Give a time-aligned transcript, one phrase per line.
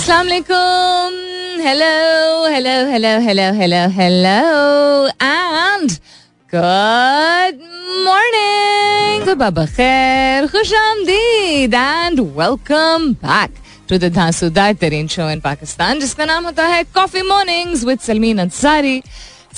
[0.00, 1.16] Assalamu alaikum.
[1.62, 6.00] Hello, hello, hello, hello, hello, hello, and
[6.48, 7.58] good
[8.06, 9.26] morning.
[9.42, 13.50] Baba khair, khush आमदीद and welcome back
[13.88, 18.38] to the धांसूदार तरीन show in Pakistan जिसका नाम होता है coffee mornings with Salmeen
[18.46, 19.02] Ansari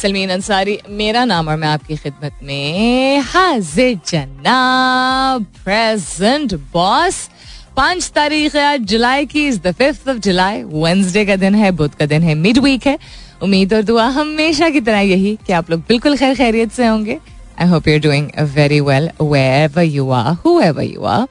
[0.03, 7.29] Salmeen Ansari मेरा नाम और मैं आपकी खिदमत में हाजिर जनाब प्रेजेंट बॉस
[7.77, 11.71] पाँच तारीख है आज जुलाई की is the fifth of July Wednesday का दिन है
[11.71, 12.99] बुध का दिन है मिड वीक है।
[13.43, 17.19] उम्मीद और दुआ हमेशा की तरह यही कि आप लोग बिल्कुल खैर खैरियत से होंगे।
[17.61, 21.27] I hope you're doing very well where you are you are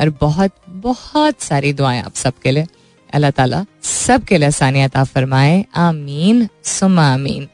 [0.00, 2.66] और बहुत बहुत सारी दुआएँ आप सबके लिए।
[3.14, 7.48] अल्लाह ताला सबके लिए आसानियत आप फरमाए। आमीन सुमा आमीन।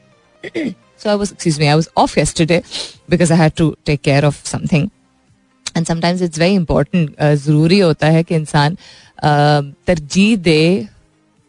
[1.01, 2.57] So I was, excuse me, I was off yesterday
[3.09, 4.89] because I had to take care of something.
[5.79, 10.89] And sometimes it's very important ज़रूरी होता है कि इंसान uh, तरजीह दे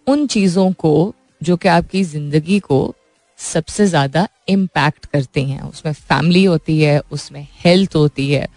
[0.08, 2.96] उन चीज़ों को जो कि आपकी ज़िंदगी को
[3.40, 8.48] सबसे ज़्यादा इम्पैक्ट करती हैं। उसमें फैमिली होती है उसमें हेल्थ होती है।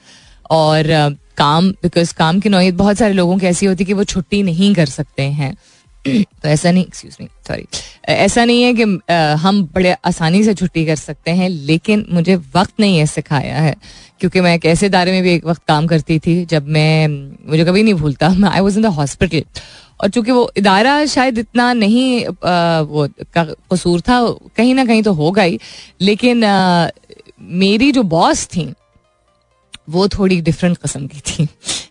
[0.51, 3.93] और uh, काम बिकॉज़ काम की नौीयत बहुत सारे लोगों की ऐसी होती है कि
[3.93, 5.55] वो छुट्टी नहीं कर सकते हैं।
[6.09, 7.67] तो ऐसा नहीं एक्सक्यूज मी सॉरी
[8.05, 8.83] ऐसा नहीं है कि
[9.43, 13.77] हम बड़े आसानी से छुट्टी कर सकते हैं लेकिन मुझे वक्त नहीं है सिखाया है।
[14.21, 17.09] क्योंकि मैं एक ऐसे दायरे में भी एक वक्त काम करती थी जब मैं
[17.51, 19.43] मुझे कभी नहीं भूलता मैं I was in the hospital
[20.01, 23.09] और चूँकि वो इदारा शायद इतना नहीं आ, वो
[23.73, 25.61] कसूर था कहीं ना कहीं तो होगा ही
[26.01, 26.89] लेकिन आ,
[27.41, 28.75] मेरी जो बॉस थी
[29.91, 31.49] वो थोड़ी डिफरेंट कस्म की थी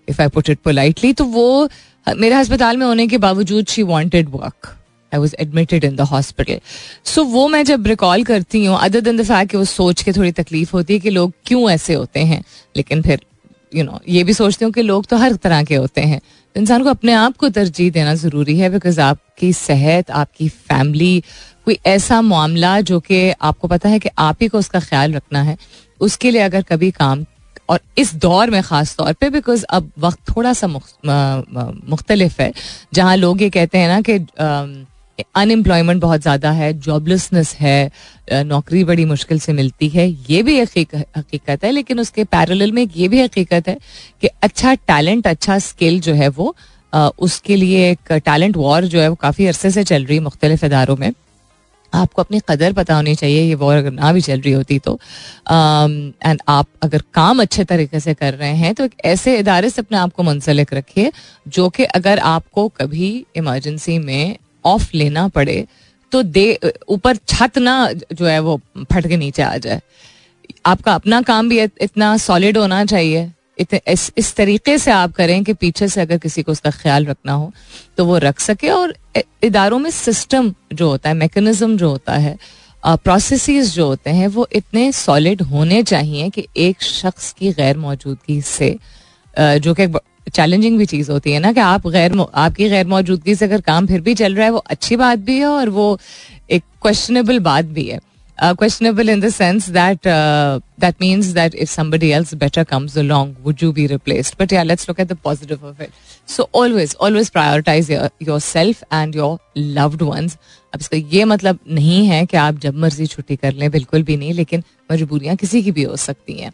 [0.09, 1.69] if I put it politely तो वो
[2.07, 4.77] मेरे अस्पताल में होने के बावजूद she wanted work
[5.13, 6.59] I was admitted in the hospital
[7.05, 10.31] so वो मैं जब रिकॉल करती हूँ अदर दिन दफ़ा कि वो सोच के थोड़ी
[10.31, 12.43] तकलीफ़ होती है कि लोग क्यों ऐसे होते हैं
[12.77, 13.19] लेकिन फिर
[13.75, 16.01] यू you नो know, ये भी सोचती हूँ कि लोग तो हर तरह के होते
[16.01, 16.21] हैं।
[16.57, 21.23] इंसान को अपने आप को तरजीह देना ज़रूरी है बिकॉज़ आपकी सेहत आपकी फैमिली
[21.65, 25.41] कोई ऐसा मामला जो कि आपको पता है कि आप ही को उसका ख्याल रखना
[25.41, 25.57] है
[25.99, 27.23] उसके लिए अगर कभी काम
[27.71, 32.51] और इस दौर में ख़ास तौर पे बिकॉज़ अब वक्त थोड़ा सा मुख्तलिफ़ है,
[32.93, 34.19] जहाँ लोग ये कहते हैं ना कि
[35.35, 37.91] अनएम्प्लॉयमेंट बहुत ज़्यादा है जॉबलेसनेस है
[38.45, 43.07] नौकरी बड़ी मुश्किल से मिलती है, ये भी हकीकत है, लेकिन उसके पैरेलल में ये
[43.07, 43.77] भी हकीकत है
[44.21, 46.55] कि अच्छा टैलेंट अच्छा स्किल जो है वो
[46.93, 50.65] उसके लिए एक टैलेंट वॉर जो है वो काफ़ी अरसे से चल रही है मुख्तलिफ़
[50.65, 51.11] इदारों में।
[51.93, 54.99] आपको अपनी कदर पता होनी चाहिए ये वॉर अगर ना भी चल रही होती तो।
[55.51, 59.69] एंड um, आप अगर काम अच्छे तरीके से कर रहे हैं तो एक ऐसे इदारे
[59.69, 61.11] से अपने आप को मुंसलिक रखिए
[61.47, 65.65] जो कि अगर आपको कभी इमरजेंसी में ऑफ़ लेना पड़े
[66.11, 66.59] तो दे
[66.89, 69.81] ऊपर छत ना जो है वो फट के नीचे आ जाए।
[70.65, 75.53] आपका अपना काम भी इतना सॉलिड होना चाहिए। इस, इस तरीके से आप करें कि
[75.53, 77.51] पीछे से अगर किसी को उसका ख्याल रखना हो
[77.97, 78.95] तो वो रख सके और
[79.43, 82.37] इदारों में सिस्टम जो होता है मेकनिज़म जो होता है
[82.85, 88.41] प्रोसेस जो होते हैं वो इतने सॉलिड होने चाहिए कि एक शख्स की गैर मौजूदगी
[88.41, 88.77] से
[89.35, 89.87] जो कि
[90.31, 93.87] चैलेंजिंग भी चीज़ होती है ना कि आप गैर आपकी गैर मौजूदगी से अगर काम
[93.87, 95.99] फिर भी चल रहा है वो अच्छी बात भी है और वो
[96.51, 97.99] एक क्वेश्चनेबल बात भी है।
[98.40, 102.96] uh, questionable in the sense that uh, that means that if somebody else better comes
[102.96, 104.36] along, would you be replaced?
[104.36, 105.92] But yeah, let's look at the positive of it.
[106.26, 110.36] So always, always prioritize your, yourself and your loved ones.
[110.74, 114.16] अब इसका ये मतलब नहीं है कि आप जब मर्जी छुट्टी कर लें बिल्कुल भी
[114.16, 114.62] नहीं लेकिन
[114.92, 116.52] मजबूरियां किसी की भी हो सकती हैं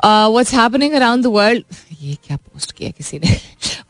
[0.00, 1.64] what's happening around the world
[2.02, 3.36] ये क्या पोस्ट किया किसी ने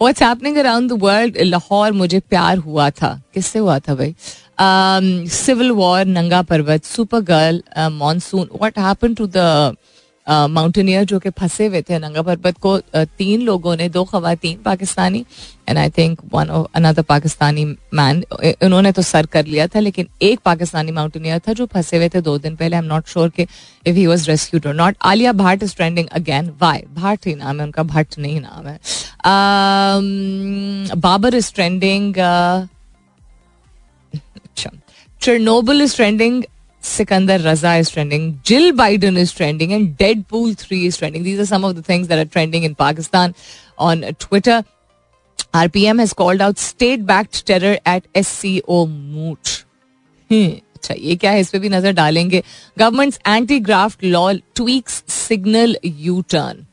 [0.01, 4.15] what's happening around the world Lahore मुझे प्यार हुआ था किससे हुआ था भाई
[4.62, 6.86] civil war Nanga Parbat
[7.26, 7.62] Supergirl
[7.94, 9.76] monsoon what happen to the
[10.28, 12.00] mountaineer जो कि फंसे हुए थे?
[12.00, 15.26] नंगा पर्वत को uh, तीन लोगों ने दो खातन Pakistani
[15.70, 18.24] and I think one another Pakistani man
[18.64, 22.22] उन्होंने तो सर कर लिया था लेकिन एक पाकिस्तानी माउंटेनियर था जो फंसे हुए थे
[22.22, 25.32] दो दिन पहले। आई एम नॉट श्योर कि if he was rescued or not Alia
[25.34, 28.80] Bhat is trending again why Bhat ही नाम है उनका भट्ट नहीं नाम है।
[30.98, 32.14] Babar is trending
[35.22, 36.44] Chernobyl is trending
[36.84, 39.88] Sikandar Raza is trending Jill Biden is trending and
[40.30, 43.34] Deadpool three is trending these are some of the things that are trending in Pakistan
[43.80, 44.64] on Twitter
[45.56, 49.58] RPM has called out state backed terror at S C O moot
[50.30, 51.40] अच्छा ये क्या है?
[51.42, 52.42] इस पे भी नज़र डालेंगे।
[52.78, 56.66] Government anti graft law tweaks signal U turn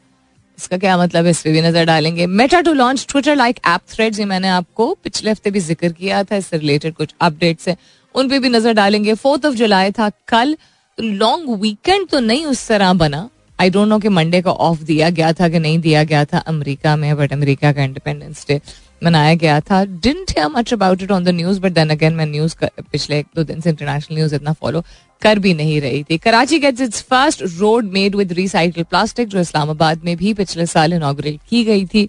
[0.59, 1.31] इसका क्या मतलब है?
[1.31, 4.93] इस पे भी नज़र डालेंगे। Meta to launch Twitter like app Threads ये मैंने आपको
[5.05, 7.77] पिछले हफ़्ते भी ज़िक्र किया था, इससे रिलेटेड कुछ अपडेट्स हैं।
[8.17, 10.57] उन पे भी नज़र डालेंगे। फोर्थ ऑफ़ जुलाई था कल।
[10.99, 13.29] लॉन्ग वीकेंड तो नहीं उस तरह बना।
[13.59, 16.39] आई डोंट नो कि मंडे को ऑफ़ दिया गया था कि नहीं दिया गया था
[16.49, 18.61] अमेरिका में बट अमेरिका का इंडिपेंडेंस डे
[19.03, 22.27] मनाया गया था। Didn't hear much about it on the news but then again मैं
[22.27, 24.83] न्यूज़ पिछले एक दो दिन से इंटरनेशनल न्यूज़ इतना फॉलो
[25.23, 29.41] कर भी नहीं रही थी। Karachi gets its first road made with recycled plastic जो
[29.41, 32.09] इस्लामाबाद में भी पिछले साल इनाग्रेट की गई थी।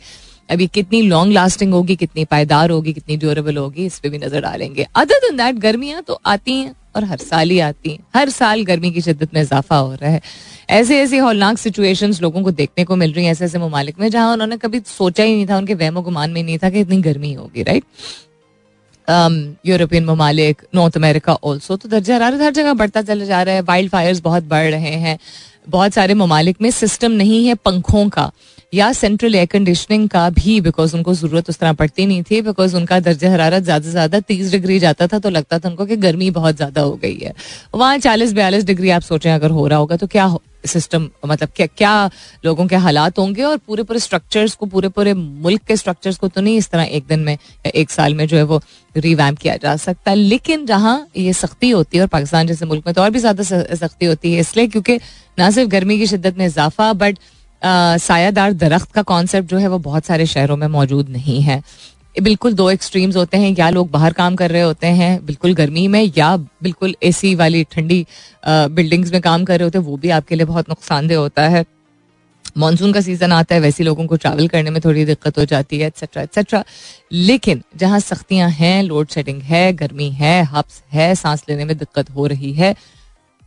[0.50, 4.42] अभी कितनी लॉन्ग लास्टिंग होगी कितनी पायदार होगी कितनी ड्यूरेबल होगी इस पर भी नज़र
[4.42, 8.30] डालेंगे। अदर दिन दैट गर्मियाँ तो आती हैं और हर साल ही आती हैं। हर
[8.30, 10.22] साल गर्मी की शिद्दत में इजाफा हो रहा है।
[10.72, 14.10] ऐसे ऐसी हौलनाक सिचुएशन लोगों को देखने को मिल रही हैं ऐसे ऐसे ममालिक में
[14.10, 17.02] जहाँ उन्होंने कभी सोचा ही नहीं था उनके वहमो गुमान में नहीं था कि इतनी
[17.02, 17.84] गर्मी होगी राइट
[19.66, 23.56] यूरोपियन um, ममालिक नॉर्थ अमेरिका ऑल्सो तो दर्जा हरारत हर जगह बढ़ता चला जा रहा
[23.56, 25.18] है। वाइल्ड फायर्स बहुत बढ़ रहे हैं।
[25.70, 28.32] बहुत सारे ममालिक में सिस्टम नहीं है पंखों का।
[28.74, 32.76] या सेंट्रल एयर कंडीशनिंग का भी बिकॉज़ उनको ज़रूरत उस तरह पड़ती नहीं थी बिकॉज़
[32.76, 35.96] उनका दर्ज हरारत ज़्यादा से ज़्यादा तीस डिग्री जाता था तो लगता था उनको कि
[35.98, 37.34] गर्मी बहुत ज़्यादा हो गई है।
[37.76, 40.36] वहाँ चालीस बयालीस डिग्री आप सोचें, अगर हो रहा होगा तो क्या
[40.66, 42.10] सिस्टम मतलब क्या क्या
[42.46, 43.44] लोगों के हालात होंगे?
[43.44, 46.84] और पूरे पूरे स्ट्रक्चर्स को, पूरे पूरे मुल्क के स्ट्रक्चर्स को तो नहीं इस तरह
[46.84, 48.62] एक दिन में एक साल में जो है वो
[48.96, 52.84] रिवैम किया जा सकता है। लेकिन जहाँ ये सख्ती होती है, और पाकिस्तान जैसे मुल्क
[52.88, 53.44] में तो और भी ज़्यादा
[53.76, 55.00] सख्ती होती है इसलिए, क्योंकि
[55.40, 57.18] ना सिर्फ़ गर्मी की शिद्दत में इजाफा बट
[57.62, 61.62] सायादार दरख्त का कॉन्सेप्ट जो है वो बहुत सारे शहरों में मौजूद नहीं है।
[62.16, 65.88] बिल्कुल दो एक्सट्रीम्स होते हैं, या लोग बाहर काम कर रहे होते हैं, बिल्कुल गर्मी
[65.88, 68.06] में, या बिल्कुल एसी वाली ठंडी
[68.44, 71.66] बिल्डिंग्स में काम कर रहे होते हैं, वो भी आपके लिए बहुत नुकसानदेह होता है।
[72.58, 75.80] मानसून का सीज़न आता है, वैसे लोगों को ट्रैवल करने में थोड़ी दिक्कत हो जाती
[75.80, 76.64] है एक्सेट्रा एक्सेट्रा
[77.12, 82.10] लेकिन जहाँ सख्तियाँ हैं लोड शेडिंग है, गर्मी है हब्स है, सांस लेने में दिक्कत
[82.10, 82.76] हो रही है,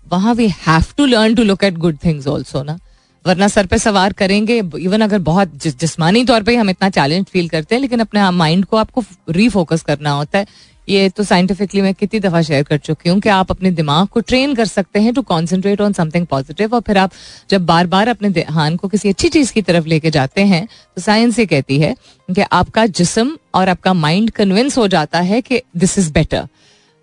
[0.06, 2.78] वहाँ we have to learn to look at good things also ना।
[3.25, 7.26] वरना सर पे सवार करेंगे। इवन अगर बहुत जिस, जिसमानी तौर पे हम इतना चैलेंज
[7.26, 10.46] फील करते हैं लेकिन अपने माइंड को आपको रीफोकस करना होता है।
[10.88, 14.20] ये तो साइंटिफिकली मैं कितनी दफ़ा शेयर कर चुकी हूँ कि आप अपने दिमाग को
[14.20, 17.11] ट्रेन कर सकते हैं to concentrate on something positive और फिर आप
[17.50, 21.02] जब बार बार अपने ध्यान को किसी अच्छी चीज़ की तरफ़ लेके जाते हैं तो
[21.02, 21.94] साइंस ये कहती है
[22.28, 26.49] कि आपका जिसम और आपका माइंड कन्विंस हो जाता है कि this is better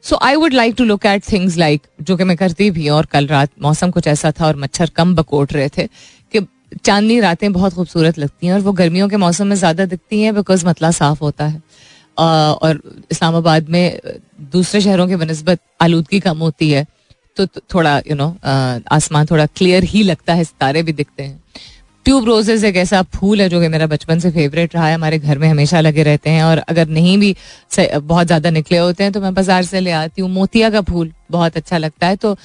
[0.08, 2.98] so I would like to look at things like जो कि मैं करती भी हूँ
[2.98, 5.88] और कल रात मौसम कुछ ऐसा था और मच्छर कम बकोट रहे थे
[6.34, 6.40] कि
[6.86, 10.34] चांदनी रातें बहुत खूबसूरत लगती हैं और वो गर्मियों के मौसम में ज़्यादा दिखती हैं
[10.36, 11.62] बिकॉज़ मतला साफ़ होता है।
[12.18, 12.82] और
[13.12, 14.00] इस्लामाबाद में
[14.54, 16.86] दूसरे शहरों के बनस्बत आलूदगी कम होती है
[17.38, 18.36] तो थोड़ा यू नो
[18.92, 21.44] आसमान थोड़ा क्लियर ही लगता है, सितारे भी दिखते हैं।
[22.08, 25.18] ट्यूब रोजेज एक ऐसा फूल है जो कि मेरा बचपन से फेवरेट रहा है। हमारे
[25.20, 27.36] घर में हमेशा लगे रहते हैं और अगर नहीं भी
[27.78, 31.12] बहुत ज़्यादा निकले होते हैं तो मैं बाज़ार से ले आती हूँ। मोतिया का फूल
[31.32, 32.36] बहुत अच्छा लगता है। तो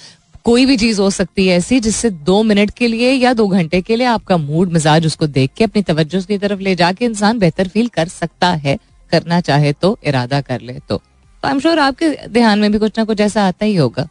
[0.45, 3.81] कोई भी चीज़ हो सकती है ऐसी जिससे दो मिनट के लिए या दो घंटे
[3.81, 7.39] के लिए आपका मूड मिजाज उसको देख के, अपनी तवज्जो की तरफ़ ले जाके इंसान
[7.39, 8.77] बेहतर फील कर सकता है।
[9.13, 11.01] करना चाहे तो इरादा कर ले तो।
[11.43, 14.09] आई एम श्योर आपके ध्यान में भी कुछ ना कुछ ऐसा आता ही होगा।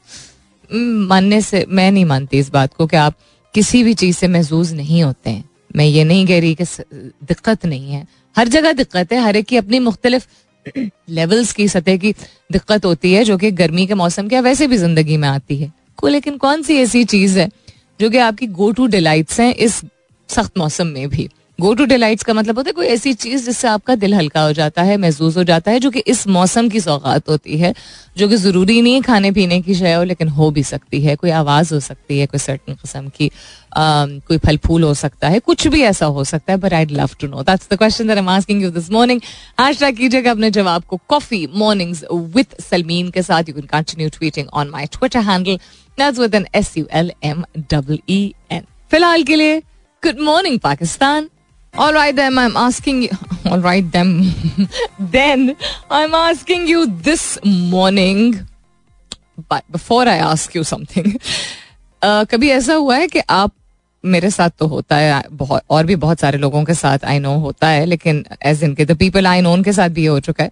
[0.72, 3.16] मानने से, मैं नहीं मानती इस बात को कि आप
[3.54, 5.44] किसी भी चीज़ से महसूस नहीं होते हैं।
[5.76, 6.66] मैं ये नहीं कह रही कि
[7.24, 8.06] दिक्कत नहीं है।
[8.36, 10.28] हर जगह दिक्कत है, हर एक की अपनी मुख्तलिफ़
[11.10, 12.12] लेवल्स की सतह की
[12.52, 15.72] दिक्कत होती है, जो कि गर्मी के मौसम के वैसे भी ज़िंदगी में आती है।
[15.98, 17.50] को लेकिन कौन सी ऐसी चीज़ है
[18.00, 19.82] जो कि आपकी गो टू डिलाइट्स हैं इस
[20.30, 21.30] सख्त मौसम में भी?
[21.62, 24.54] गो टू डिलाइट्स का मतलब होता है कोई ऐसी चीज़ जिससे आपका दिल हल्का हो
[24.54, 27.74] जाता है, महसूस हो जाता है, जो कि इस मौसम की सौगात होती है,
[28.18, 31.16] जो कि ज़रूरी नहीं है खाने पीने की शय हो, लेकिन हो भी सकती है,
[31.16, 33.32] कोई आवाज़ हो सकती है, कोई सर्टन किस्म की
[34.28, 37.10] कोई फल फूल हो सकता है, कुछ भी ऐसा हो सकता है but I love
[37.22, 39.22] to know that's the question that I am asking you this morning
[39.60, 43.50] hashtag कीजिएगा अपने जवाब को कॉफ़ी मॉर्निंग्स विद सलमीन के साथ.
[43.50, 45.58] You can continue tweeting on my Twitter handle
[45.98, 49.60] that's with N S U L M W E N फ़िलहाल के लिए
[50.04, 51.30] good morning Pakistan
[51.75, 53.11] All right, then I'm asking you.
[53.51, 54.33] All right, then.
[54.99, 55.57] then
[55.91, 58.47] I'm asking you this morning.
[59.49, 61.19] But before I ask you something,
[62.03, 63.53] uh, कभी ऐसा हुआ है कि आप
[64.06, 67.38] मेरे साथ तो होता है, बहुत, और भी बहुत सारे लोगों के साथ आई नो
[67.38, 70.44] होता है, लेकिन एज इनके द पीपल आई नो उनके साथ भी ये हो चुका
[70.44, 70.52] है।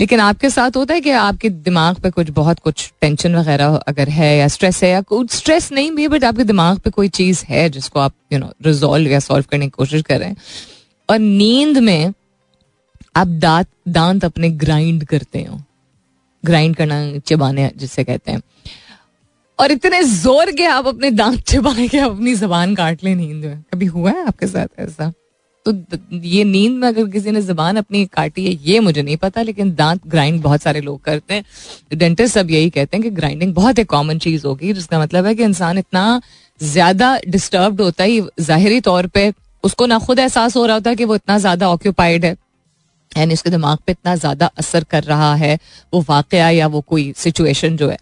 [0.00, 4.08] लेकिन आपके साथ होता है कि आपके दिमाग पे कुछ, बहुत कुछ टेंशन वगैरह अगर
[4.08, 7.08] है या स्ट्रेस है या कुछ स्ट्रेस नहीं भी है बट आपके दिमाग पे कोई
[7.08, 10.36] चीज़ है जिसको आप यू नो रिजोल्व या सॉल्व करने की कोशिश कर रहे हैं।
[11.10, 12.12] और नींद में
[13.16, 15.60] आप दांत दांत अपने ग्राइंड करते हो।
[16.44, 18.42] ग्राइंड करना, चबाने जिससे कहते हैं।
[19.58, 23.62] और इतने ज़ोर के आप अपने दांत चिबाए के अपनी जबान काट ले नींद में।
[23.74, 25.12] कभी हुआ है आपके साथ ऐसा?
[25.66, 25.72] तो
[26.12, 29.74] ये नींद में अगर किसी ने जबान अपनी काटी है, ये मुझे नहीं पता, लेकिन
[29.74, 31.44] दांत ग्राइंड बहुत सारे लोग करते हैं।
[31.94, 35.34] डेंटिस्ट सब यही कहते हैं कि ग्राइंडिंग बहुत एक कॉमन चीज़ होगी, जिसका मतलब है
[35.34, 36.20] कि इंसान इतना
[36.60, 39.32] ज़्यादा डिस्टर्ब होता है, जाहरी तौर पर
[39.64, 42.36] उसको ना खुद एहसास हो रहा होता है कि वो इतना ज़्यादा ऑक्यूपाइड है।
[43.12, 45.58] यानी उसके दिमाग पे इतना ज़्यादा असर कर रहा है,
[45.92, 47.98] वो वाक़ या वो कोई सिचुएशन जो है।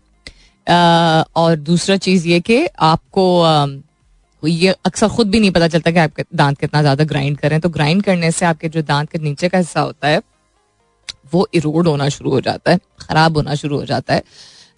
[0.67, 3.27] और दूसरा चीज़ ये कि आपको
[4.43, 7.69] ये अक्सर खुद भी नहीं पता चलता कि आपके दांत कितना ज़्यादा ग्राइंड करें। तो
[7.71, 10.21] ग्राइंड करने से आपके जो दांत के नीचे का हिस्सा होता है,
[11.35, 14.23] वो इरोड होना शुरू हो जाता है, खराब होना शुरू हो जाता है।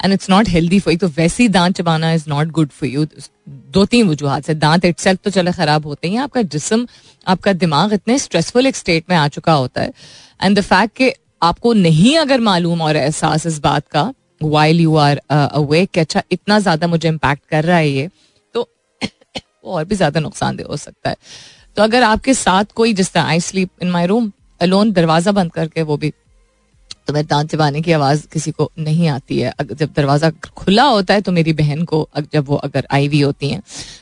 [0.00, 2.88] And it's not healthy for you तो वैसे ही दांत चबाना is not good for
[2.88, 3.06] you
[3.48, 6.86] दो तीन वजूहत से दांत इट तो चले खराब होते हैं आपका जिसम,
[7.26, 9.92] आपका दिमाग इतने स्ट्रेसफुल एक स्टेट में आ चुका होता है।
[10.42, 11.12] एंड द फैक्ट कि
[11.42, 14.12] आपको नहीं अगर मालूम और एहसास इस बात का
[14.46, 18.08] वाइल यू आर अवे कि अच्छा इतना ज़्यादा मुझे इम्पैक्ट कर रहा है ये
[18.54, 18.68] तो
[19.64, 21.16] और भी ज़्यादा नुकसानदेह हो सकता है।
[21.76, 25.52] तो अगर आपके साथ कोई जिस तरह I sleep in my room alone दरवाज़ा बंद
[25.52, 26.12] करके वो भी
[27.08, 31.14] तो मेरे दांत चबाने की आवाज़ किसी को नहीं आती है। जब दरवाज़ा खुला होता
[31.14, 33.60] है तो मेरी बहन को जब वो अगर आई हुई होती हैं,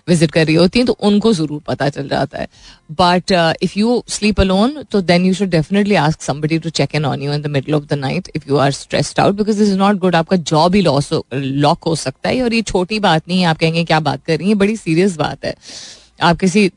[0.09, 2.47] विज़िट कर रही होती हैं तो उनको ज़रूर पता चल जाता है।
[2.93, 3.33] But
[3.63, 7.23] if you sleep alone तो then you should definitely ask somebody to check in on
[7.23, 9.99] you in the middle of the night if you are stressed out because is not
[9.99, 13.47] good आपका job ही लॉस लॉक हो सकता है, और ये छोटी बात नहीं है।
[13.47, 14.55] आप कहेंगे, क्या बात कर रही है?
[14.57, 15.55] बड़ी सीरियस बात है।
[16.23, 16.71] आप किसी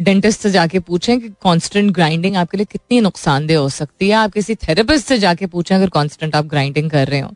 [0.00, 4.14] डेंटिस्ट से जाके पूछें कि कांस्टेंट ग्राइंडिंग आपके लिए कितनी नुकसानदेह हो सकती है?
[4.14, 7.34] आप किसी थेरेपिस्ट से जाके पूछें अगर कांस्टेंट आप ग्राइंडिंग कर रहे हो।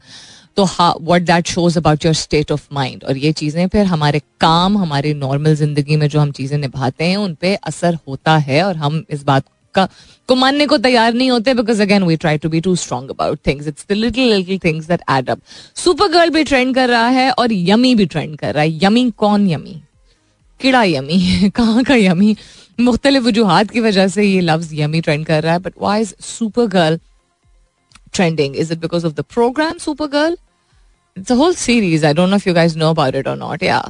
[0.56, 4.18] तो हा what that shows about your state of mind और ये चीज़ें फिर हमारे
[4.40, 8.62] काम, हमारी नॉर्मल ज़िंदगी में जो हम चीज़ें निभाते हैं, उन पर असर होता है
[8.62, 9.44] और हम इस बात
[9.74, 9.88] का,
[10.28, 13.38] को मानने को तैयार नहीं होते because again we try to be too strong about
[13.46, 15.40] things it's the little little things that add up
[16.12, 19.48] Supergirl भी ट्रेंड कर रहा है और यमी भी ट्रेंड कर रहा है। यमी कौन
[19.50, 19.80] यमी
[20.62, 22.36] किड़ा यमी। कहाँ का यमी?
[22.80, 26.14] मुख्तलिफ़ वजूहत की वजह से ये लफ्ज यमी ट्रेंड कर रहा है but why is
[26.66, 26.98] Supergirl
[28.12, 30.36] trending is it because of the programme Supergirl
[31.16, 33.82] it's whole series I don't know if you guys know about it or not yeah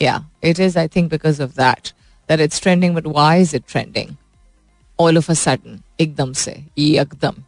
[0.00, 1.92] yeah it is I think because of that
[2.28, 4.14] that it's trending but why is it trending
[4.98, 7.42] all of a sudden एकदम से ये एकदम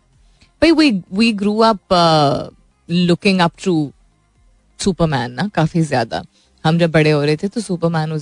[0.62, 1.94] भाई we we grew up
[2.88, 3.90] looking up to
[4.80, 6.22] Superman ना काफ़ी ज़्यादा
[6.64, 8.12] हम जब बड़े हो रहे थे तो Superman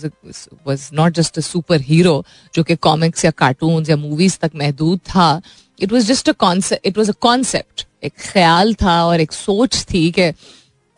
[0.67, 1.43] was not just a
[1.83, 5.41] superhero जो कि कॉमिक्स या कार्टून या मूवीज़ तक महदूद था.
[5.79, 10.11] It was just a it was a concept एक ख्याल था और एक सोच थी
[10.11, 10.33] कि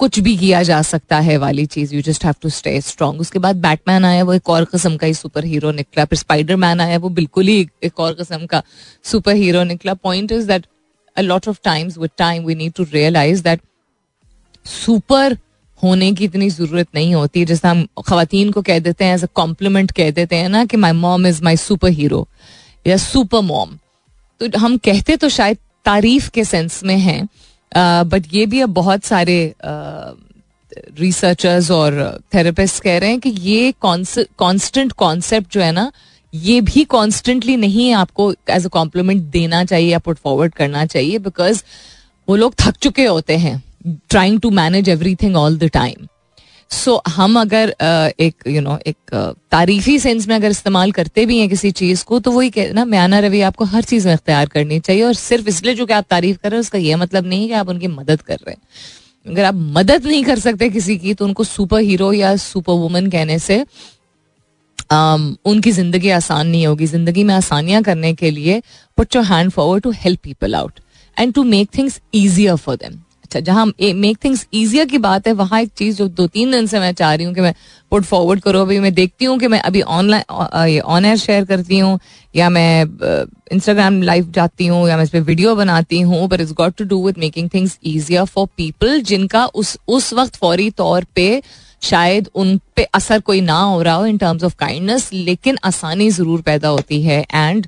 [0.01, 1.95] कुछ भी किया जा सकता है वाली चीज़.
[1.95, 5.07] You just have to stay strong उसके बाद बैटमैन आया, वो एक और किस्म का
[5.07, 6.05] ही सुपर हीरो निकला.
[6.05, 8.63] फिर स्पाइडर मैन आया, वो बिल्कुल ही एक और किस्म का
[9.05, 9.95] सुपर हीरो निकला.
[9.95, 10.67] Point is that
[11.17, 13.61] a lot of times with time we need to realise that
[14.67, 15.37] super
[15.83, 19.29] होने की इतनी ज़रूरत नहीं होती। जैसे हम खातन को कह देते हैं एज अ
[19.35, 21.57] कॉम्प्लीमेंट कह देते हैं ना कि my mom is my
[21.93, 22.27] superhero
[22.87, 23.77] या सुपर मॉम
[24.41, 27.23] तो हम कहते तो शायद तारीफ़ के सेंस में हैं
[28.09, 29.55] बट ये भी अब बहुत सारे
[30.99, 35.91] रिसर्चर्स और थेरेपिस्ट कह रहे हैं कि ये कांस्टेंट कॉन्सेप्ट जो है ना,
[36.33, 41.19] ये भी कॉन्स्टेंटली नहीं आपको एज अ कॉम्प्लीमेंट देना चाहिए या पुट फॉरवर्ड करना चाहिए
[41.21, 41.63] बिकॉज़
[42.29, 46.07] वो लोग थक चुके होते हैं। Trying to manage everything all the time
[46.71, 51.25] so हम अगर एक यू you नो know, एक तारीफी सेंस में अगर इस्तेमाल करते
[51.27, 54.49] भी हैं किसी चीज़ को तो वही ना म्याना रवि आपको हर चीज़ में इख्तियार
[54.49, 57.27] करनी चाहिए और सिर्फ़ इसलिए जो कि आप तारीफ़ कर रहे हैं उसका यह मतलब
[57.27, 60.97] नहीं कि आप उनकी मदद कर रहे हैं अगर आप मदद नहीं कर सकते किसी
[60.99, 63.65] की तो उनको सुपर हीरो या सुपर वुमन कहने से
[64.91, 68.63] um, उनकी ज़िंदगी आसान नहीं होगी ज़िंदगी में आसानियाँ करने के लिए
[68.99, 70.81] put your hand forward to help people out
[71.17, 72.99] and to make things easier for them
[73.31, 76.67] अच्छा जहाँ मेक थिंग्स ईजियर की बात है वहाँ एक चीज़ जो दो तीन दिन
[76.67, 77.53] से मैं चाह रही हूँ कि मैं
[77.93, 81.79] पुट फॉरवर्ड करो। अभी मैं देखती हूँ कि मैं अभी ऑनलाइन ऑन एयर शेयर करती
[81.79, 81.99] हूँ
[82.35, 82.83] या मैं
[83.53, 86.85] इंस्टाग्राम लाइव जाती हूँ या मैं इस पर वीडियो बनाती हूँ but is got to
[86.85, 91.41] do with making things easier for people जिनका उस उस वक्त फौरी तौर पर
[91.83, 96.11] शायद उन पे असर कोई ना हो रहा हो इन टर्म्स ऑफ़ काइंडनेस लेकिन आसानी
[96.11, 97.67] ज़रूर पैदा होती है। एंड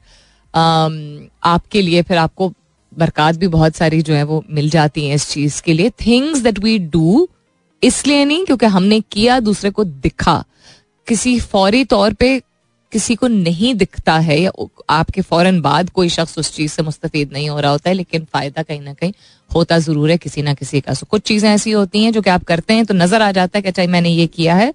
[0.55, 2.53] um, आपके लिए फिर आपको
[2.93, 6.41] बरकत भी बहुत सारी जो है वो मिल जाती हैं इस चीज़ के लिए। थिंग्स
[6.41, 7.29] दैट वी डू
[7.83, 10.43] इसलिए नहीं, क्योंकि हमने किया, दूसरे को दिखा।
[11.07, 12.41] किसी फौरी तौर पे
[12.93, 14.51] किसी को नहीं दिखता है, या
[14.91, 18.25] आपके फ़ौरन बाद कोई शख्स उस चीज़ से मुस्तफ़ नहीं हो रहा होता है, लेकिन
[18.25, 19.13] फ़ायदा कहीं ना कहीं
[19.51, 22.31] होता ज़रूर है किसी ना किसी का। सो कुछ चीज़ें ऐसी होती हैं जो कि
[22.31, 24.73] आप करते हैं तो नज़र आ जाता है कि अच्छा मैंने ये किया है,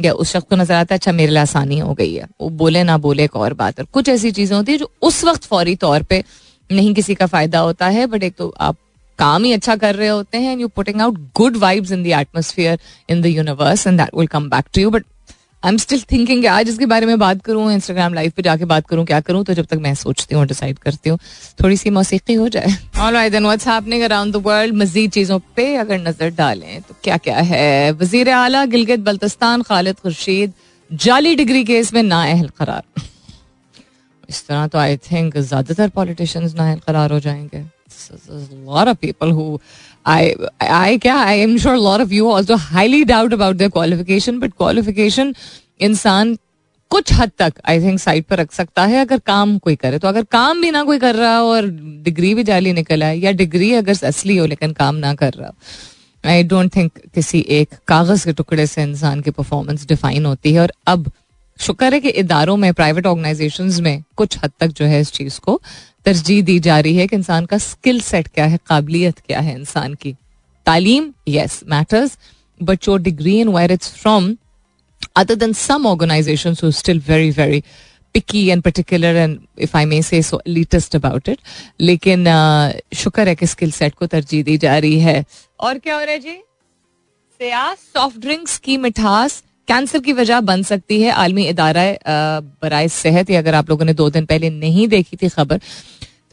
[0.00, 2.48] या उस शख्स को नज़र आता है अच्छा मेरे लिए आसानी हो गई है। वो
[2.50, 5.44] बोले ना बोले एक और बात। है कुछ ऐसी चीज़ें होती है जो उस वक्त
[5.44, 6.22] फौरी तौर पर
[6.70, 8.76] नहीं किसी का फ़ायदा होता है बट एक तो आप
[9.18, 12.78] काम ही अच्छा कर रहे होते हैं you putting out good vibes in the atmosphere
[13.10, 15.04] in the universe and that will come back to you but
[15.62, 18.86] I am still thinking आज इसके बारे में बात करूँ इंस्टाग्राम लाइव पे जाके बात
[18.88, 21.18] करूँ, क्या करूँ तो जब तक मैं सोचती हूँ डिसाइड करती हूँ
[21.62, 25.38] थोड़ी सी मौसीकी हो जाए। All right then what's happening around the world मजीद चीज़ों
[25.56, 27.92] पे अगर नज़र डालें तो क्या क्या है?
[27.92, 30.52] वज़ीर आला गिलगित बल्तिस्तान, खालिद खुर्शीद,
[30.90, 32.82] जाली डिग्री केस में नाअहल करार।
[34.28, 37.64] इस तरह तो आई थिंक ज़्यादातर पॉलिटिशियंस नाहल करार हो जाएँगे।
[38.66, 39.44] Lot of people who
[40.06, 43.70] I I, क्या, I am sure a lot of you also highly doubt about their
[43.70, 45.34] qualification, but
[45.80, 46.36] इंसान
[46.90, 50.08] कुछ हद तक आई थिंक साइड पर रख सकता है अगर काम कोई करे। तो
[50.08, 51.66] अगर काम भी ना कोई कर रहा हो और
[52.04, 55.48] डिग्री भी जाली निकल आए या डिग्री अगर असली हो लेकिन काम ना कर रहा
[55.48, 55.54] हो।
[56.30, 60.60] आई डोंट थिंक किसी एक कागज़ के टुकड़े से इंसान की परफॉर्मेंस डिफाइन होती है
[60.60, 61.10] और अब
[61.58, 65.40] शुक्र है कि इदारों में प्राइवेट ऑर्गेनाइजेशन में कुछ हद तक जो है इस चीज़
[65.40, 65.60] को
[66.04, 69.54] तरजीह दी जा रही है कि इंसान का स्किल सेट क्या है काबिलियत क्या है
[69.54, 70.14] इंसान की
[70.66, 72.18] तालीम yes matters
[72.60, 74.34] but your degree in wire it's from
[75.54, 77.64] some organizations who are still very, very
[78.14, 81.40] picky and particular and if I may say so elitist about it.
[81.80, 82.24] लेकिन
[82.94, 85.24] शुक्र है कि स्किल सेट को तरजीह दी जा रही है
[85.60, 86.38] और क्या हो रहा है जी
[87.94, 91.82] सॉफ्ट ड्रिंक्स की मिठास कैंसर की वजह बन सकती है आलमी इदारा
[92.62, 95.60] बरए सेहत, या अगर आप लोगों ने दो दिन पहले नहीं देखी थी खबर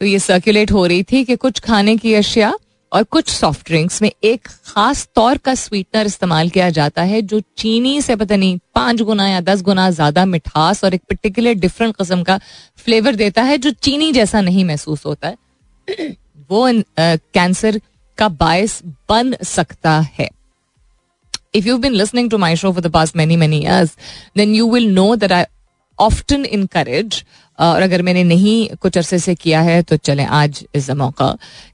[0.00, 2.52] तो ये सर्कुलेट हो रही थी कि कुछ खाने की अशिया
[2.92, 7.40] और कुछ सॉफ्ट ड्रिंक्स में एक खास तौर का स्वीटनर इस्तेमाल किया जाता है, जो
[7.58, 11.96] चीनी से पता नहीं पाँच गुना या दस गुना ज़्यादा मिठास और एक पर्टिकुलर डिफरेंट
[11.96, 12.38] किस्म का
[12.78, 15.36] फ्लेवर देता है, जो चीनी जैसा नहीं महसूस होता है।
[16.50, 16.66] वो
[16.98, 17.80] कैंसर
[18.18, 20.28] का बायस बन सकता है।
[21.58, 23.96] If you've been listening to my show for the past many many years,
[24.36, 25.44] then you will know that i
[25.98, 27.24] often encourage
[27.58, 31.28] और अगर मैंने नहीं कुछ अरसे से किया है तो चले, आज इस मौका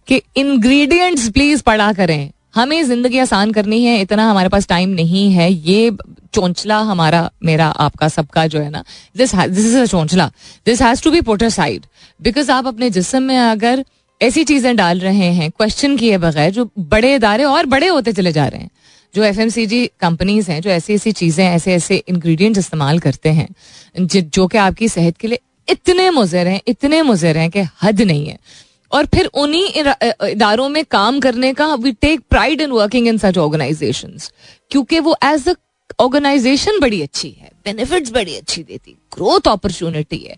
[0.08, 5.30] कि इंग्रेडिएंट्स प्लीज़ पढ़ा करें। हमें ज़िंदगी आसान करनी है, इतना हमारे पास टाइम नहीं
[5.32, 5.90] है, ये
[6.34, 8.84] चौंचला हमारा, मेरा, आपका, सबका जो है ना
[9.16, 10.30] this this is a चौंचला।
[10.66, 11.86] This has to be put side
[12.20, 13.84] because आप अपने जिसम में अगर
[14.20, 18.32] ऐसी चीज़ें डाल रहे हैं क्वेश्चन किए बगैर, जो बड़े इदारे और बड़े होते चले
[18.32, 18.70] जा रहे हैं
[19.14, 22.98] जो F M C G companies हैं, जो ऐसी ऐसी चीज़ें, ऐसे ऐसे इंग्रेडिएंट्स इस्तेमाल
[22.98, 23.48] करते हैं,
[24.00, 25.38] जो कि आपकी सेहत के लिए
[25.68, 28.38] इतने मुजर हैं, इतने मुजर हैं कि हद नहीं है।
[28.92, 29.82] और फिर उन्हीं
[30.24, 34.18] इदारों में काम करने का we take pride in working in such organisation
[34.70, 35.54] क्योंकि वो एज अ
[36.00, 40.36] ऑर्गेनाइजेशन बड़ी अच्छी है बेनिफिट्स बड़ी अच्छी देती ग्रोथ अपॉर्चुनिटी है।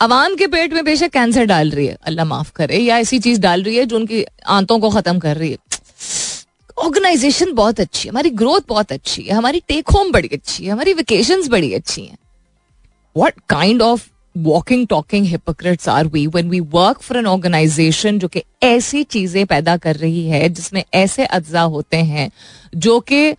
[0.00, 3.40] अवाम के पेट में बेशक कैंसर डाल रही है, अल्लाह माफ़ करे, या ऐसी चीज़
[3.40, 5.71] डाल रही है जो उनकी आंतों को खत्म कर रही है।
[6.76, 10.70] ऑर्गेनाइजेशन बहुत अच्छी है, हमारी ग्रोथ बहुत अच्छी है, हमारी टेक होम बड़ी अच्छी है,
[10.70, 12.18] हमारी वेकेशन बड़ी अच्छी हैं।
[13.16, 18.28] What kind of walking talking hypocrites are we when we work for an organisation जो
[18.28, 22.30] कि ऐसी चीज़ें पैदा कर रही है, जिसमें ऐसे अज्जा होते हैं,
[22.76, 23.30] जो कि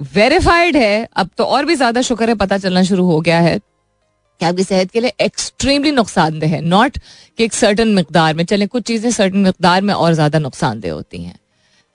[0.00, 3.58] वेरीफाइड है, अब तो और भी ज़्यादा शुक्र है, पता चलना शुरू हो गया है
[3.58, 6.98] कि आपकी सेहत के लिए एक्सट्रीमली नुकसानदेह है नॉट
[7.38, 11.22] कि एक सर्टन मकदार में, चले, कुछ चीज़ें सर्टन मकदार में और ज़्यादा नुकसानदेह होती
[11.22, 11.38] हैं।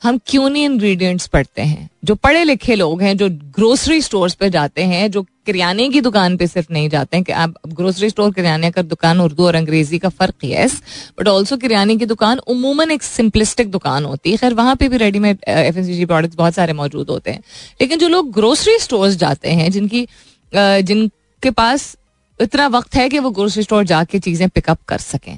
[0.02, 1.90] हम क्यों नहीं इंग्रेडिएंट्स पढ़ते हैं?
[2.06, 6.36] जो पढ़े लिखे लोग हैं, जो ग्रोसरी स्टोर्स पे जाते हैं, जो किराने की दुकान
[6.38, 10.00] पे सिर्फ़ नहीं जाते हैं, कि आप ग्रोसरी स्टोर किराने का दुकान उर्दू और अंग्रेज़ी
[10.00, 10.82] का फ़र्क यस
[11.20, 14.98] बट ऑल्सो किराने की दुकान उमूमन एक सिंपलिस्टिक दुकान होती है। खैर, वहाँ पे भी
[14.98, 17.42] रेडीमेड एफ़ प्रोडक्ट्स बहुत सारे मौजूद होते हैं।
[17.82, 20.08] लेकिन जो लोग ग्रोसरी स्टोर्स जाते हैं, जिनकी
[20.54, 21.96] जिनके पास
[22.40, 25.38] इतना वक्त है कि वो ग्रोसरी स्टोर जाके चीज़ें पिकअप कर सकें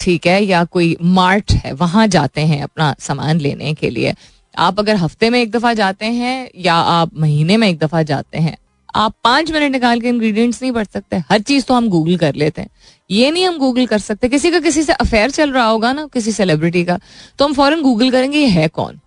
[0.00, 4.14] ठीक है, या कोई मार्ट है, वहाँ जाते हैं अपना सामान लेने के लिए।
[4.54, 8.38] आप अगर हफ़्ते में एक दफ़ा जाते हैं या आप महीने में एक दफ़ा जाते
[8.38, 8.56] हैं,
[8.94, 12.34] आप पाँच मिनट निकाल के इंग्रेडिएंट्स नहीं पढ़ सकते। हर चीज़ तो हम गूगल कर
[12.34, 12.68] लेते हैं।
[13.10, 16.06] ये नहीं हम गूगल कर सकते। किसी का किसी से अफेयर चल रहा होगा ना,
[16.06, 16.98] किसी सेलिब्रिटी का
[17.38, 18.98] तो हम फ़ौरन गूगल करेंगे, ये है कौन?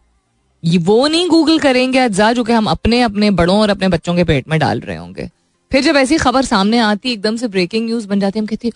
[0.64, 4.16] ये वो नहीं गूगल करेंगे अज्जा जो कि हम अपने अपने बड़ों और अपने बच्चों
[4.16, 5.30] के पेट में डाल रहे होंगे।
[5.72, 8.72] फिर जब ऐसी खबर सामने आती, एकदम से ब्रेकिंग न्यूज़ बन जाती, हम कहते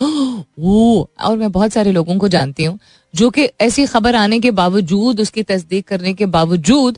[0.60, 2.78] वो। और मैं बहुत सारे लोगों को जानती हूँ,
[3.13, 6.97] जो कि ऐसी खबर आने के बावजूद, उसकी तस्दीक करने के बावजूद,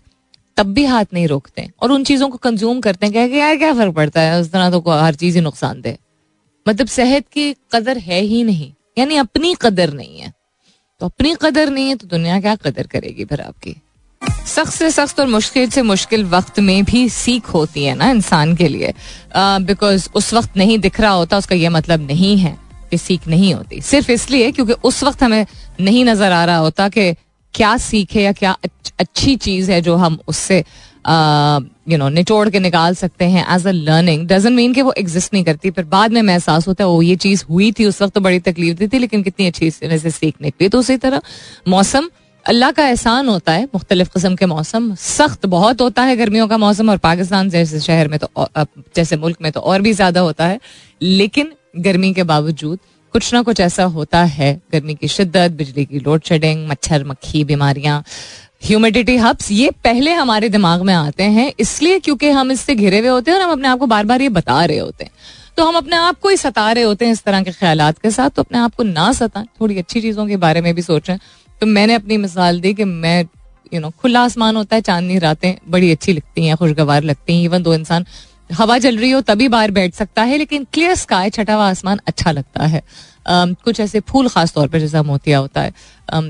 [0.58, 3.74] तब भी हाथ नहीं रोकते और उन चीज़ों को कंज्यूम करते हैं क्या यार क्या
[3.74, 5.98] फ़र्क पड़ता है, उस तरह तो हर चीज़ ही नुकसान दे।
[6.66, 10.34] मतलब सेहत की कदर है ही नहीं, यानी अपनी कदर नहीं है।
[11.02, 13.76] तो अपनी कदर नहीं है तो दुनिया क्या कदर करेगी फिर आपकी?
[14.46, 18.56] सख्त से सख्त और मुश्किल से मुश्किल वक्त में भी सीख होती है ना इंसान
[18.56, 18.94] के लिए।
[19.36, 22.58] बिकॉज़ उस वक्त नहीं दिख रहा होता, उसका यह मतलब नहीं है
[22.92, 25.46] कि सीख नहीं होती। सिर्फ़ इसलिए क्योंकि उस वक्त हमें
[25.80, 27.14] नहीं नज़र आ रहा होता कि
[27.54, 28.56] क्या सीख है या क्या
[29.00, 30.64] अच्छी चीज़ है जो हम उससे
[31.90, 35.34] यू नो निचोड़ के निकाल सकते हैं as a learning doesn't mean कि वो एग्जिस्ट
[35.34, 38.14] नहीं करती, पर बाद में एहसास होता है वो ये चीज़ हुई थी, उस वक्त
[38.14, 41.22] तो बड़ी तकलीफ़ दी थी, लेकिन कितनी अच्छी से सीख निकली। तो उसी तरह
[41.68, 42.10] मौसम
[42.46, 46.58] अल्लाह का एहसान होता है मुख्तलिफ़ किस्म के मौसम। सख्त बहुत होता है गर्मियों का
[46.58, 48.48] मौसम और पाकिस्तान जैसे शहर में तो
[48.96, 50.60] जैसे मुल्क में तो और भी ज़्यादा होता है।
[51.02, 52.80] लेकिन गर्मी के बावजूद
[53.14, 57.44] कुछ ना कुछ ऐसा होता है। गर्मी की शिद्दत, बिजली की लोड शेडिंग, मच्छर, मक्खी,
[57.44, 58.04] बीमारियाँ
[58.64, 63.10] ह्यूमिडिटी हब्स ये पहले हमारे दिमाग में आते हैं। इसलिए क्योंकि हम इससे घिरे हुए
[63.10, 65.12] होते हैं और हम अपने आप को बार बार ये बता रहे होते हैं।
[65.58, 68.12] तो हम अपने आप को ही सता रहे होते हैं इस तरह के ख्याल के
[68.12, 71.18] साथ। तो अपने आप को ना सताएँ। थोड़ी अच्छी चीज़ों के बारे में भी सोचें।
[71.62, 73.24] तो मैंने अपनी मिसाल दी कि मैं
[73.72, 77.44] यू नो खुला आसमान होता है, चांदनी रातें बड़ी अच्छी लगती हैं, खुशगवार लगती हैं
[77.44, 78.06] इवन दो इंसान,
[78.50, 82.00] हवा चल रही हो तभी बाहर बैठ सकता है, लेकिन क्लियर स्काई छठा हुआ आसमान
[82.08, 82.82] अच्छा लगता है।
[83.28, 85.74] कुछ ऐसे फूल खास तौर पर, जैसा मोतिया होता है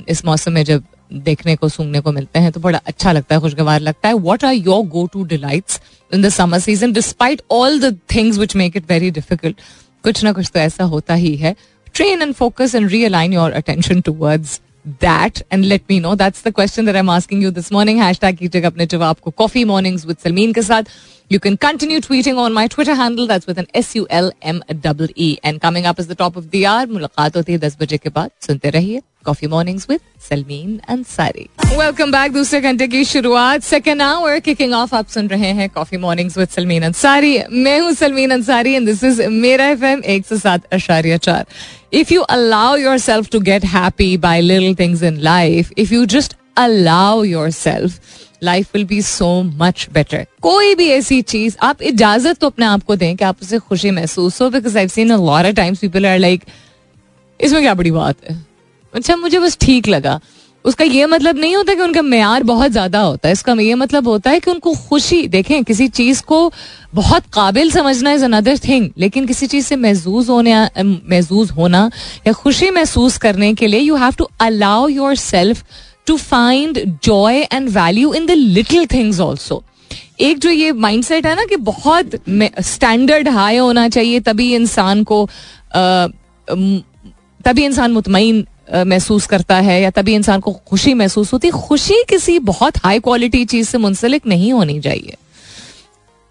[0.10, 3.41] इस मौसम में जब देखने को, सूंघने को मिलते हैं तो बड़ा अच्छा लगता है,
[3.41, 5.80] खुशगवार लगता है। What are your go to delights
[6.12, 9.62] in the summer season despite all the things which make it very difficult
[10.04, 11.56] कुछ ना कुछ तो ऐसा होता ही है।
[11.94, 16.15] Train and focus and realign your attention towards that and let me know.
[16.15, 17.98] That's the question that I'm asking you this morning.
[17.98, 20.84] Hashtag कीजिएगा अपने जवाब को Coffee Mornings with Salmeen के साथ.
[21.32, 23.26] You can continue tweeting on my Twitter handle.
[23.26, 25.38] That's with an S U L M W E.
[25.41, 26.88] And coming up is the top of the hour.
[26.88, 28.32] मुलाकात होती है दस बजे के बाद.
[28.48, 34.39] सुनते रहिए coffee mornings with Salmeen Ansari welcome back दूसरे घंटे की शुरुआत सेकेंड आवर
[34.39, 38.74] किकिंग ऑफ़ आप सुन रहे हैं coffee mornings with Salmeen Ansari मैं हूँ Salmeen Ansari
[38.74, 41.46] and this is मेरा एफ़ एम एक सौ सात अशारिया चार
[41.94, 42.76] if you allow
[43.08, 48.00] yourself to get happy by little things in life if you just allow yourself
[48.44, 52.84] life will be so much better कोई भी ऐसी चीज़, आप इजाज़त तो अपने आप
[52.84, 55.18] को दें कि आप उसे खुशी महसूस हो because I seen
[55.54, 56.44] times people are like
[57.40, 58.38] इसमें क्या बड़ी बात है?
[58.94, 60.20] अच्छा मुझे बस ठीक लगा।
[60.66, 64.08] उसका ये मतलब नहीं होता कि उनका मैार बहुत ज़्यादा होता है। इसका ये मतलब
[64.08, 66.52] होता है कि उनको खुशी, देखें, किसी चीज़ को
[66.94, 71.90] बहुत काबिल समझना इज़ अनदर थिंग लेकिन किसी चीज़ से महजूज होने महजूज होना
[72.28, 75.64] या खुशी महसूस करने के लिए you have to allow yourself
[76.06, 79.64] to find joy and value in the little things also
[80.20, 82.12] एक जो ये माइंडसेट है ना कि बहुत
[82.62, 85.28] स्टैंडर्ड हाई होना चाहिए, तभी इंसान को
[87.46, 88.46] तभी इंसान मुतमिन
[88.88, 93.44] महसूस करता है या तभी इंसान को खुशी महसूस होती खुशी किसी बहुत हाई क्वालिटी
[93.46, 95.16] चीज़ से मुंसलिक नहीं होनी चाहिए।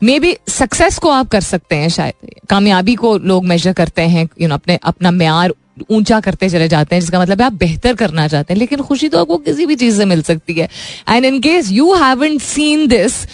[0.02, 4.28] मे बी सक्सेस को आप कर सकते हैं शायद। कामयाबी को लोग मेजर करते हैं
[4.40, 5.54] यू नो अपने, अपना म्यार
[5.90, 9.08] ऊँचा करते चले जाते हैं, जिसका मतलब है आप बेहतर करना चाहते हैं। लेकिन खुशी
[9.08, 10.68] तो आपको किसी भी चीज़ से मिल सकती है।
[11.08, 13.24] And in case you haven't seen this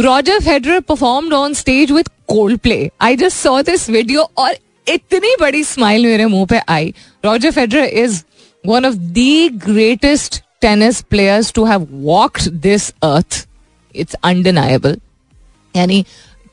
[0.00, 2.08] Roger Federer performed on stage with
[2.58, 4.56] Coldplay I just saw this video और
[4.88, 6.92] इतनी बड़ी स्माइल मेरे मुँह पे आई।
[7.24, 8.22] Roger Federer is
[8.64, 13.46] one of the greatest tennis players to have walked this earth
[13.94, 14.96] it's undeniable.
[15.76, 16.04] यानी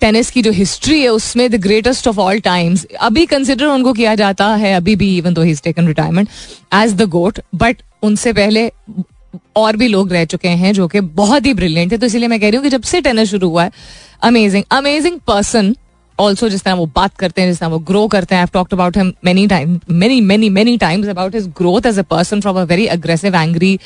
[0.02, 4.16] tennis की जो history है, उसमें the greatest of all times अभी कंसिडर उनको किया
[4.16, 6.30] जाता है, अभी भी इवन दो taken retirement
[6.74, 8.72] as the GOAT but उनसे पहले
[9.56, 12.40] और भी लोग रह चुके हैं, जो कि बहुत ही ब्रिलियंट है तो इसलिए मैं
[12.40, 13.72] कह रही हूँ कि जब से टेनिस शुरू हुआ है
[14.24, 15.76] अमेजिंग अमेजिंग पर्सन
[16.20, 18.98] ऑल्सो जिस तरह वो बात करते हैं, जिस तरह वो ग्रो करते हैं। Talked about
[18.98, 22.64] him many time many many many times about his growth as a person from a
[22.66, 23.78] very aggressive angry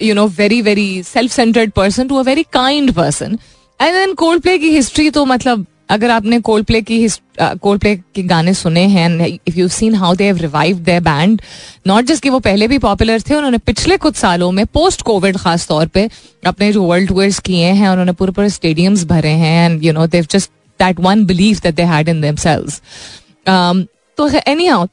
[0.00, 3.38] you know very very self centred person to a very kind person
[3.80, 7.08] and then Coldplay की history तो मतलब अगर आपने Coldplay की
[7.40, 11.42] Coldplay के गाने सुने हैं if you seen how they have revive their band
[11.86, 15.36] not just कि वो पहले भी पॉपुलर थे उन्होंने पिछले कुछ सालों में पोस्ट कोविड
[15.36, 16.08] खास तौर पे
[16.46, 20.06] अपने जो वर्ल्ड टूर्स किए हैं उन्होंने पूरे पूरे स्टेडियम्स भरे हैं and you know
[20.06, 22.80] they've just that one believe that had in themselves.
[23.46, 23.86] Um,
[24.18, 24.88] तो anyhow,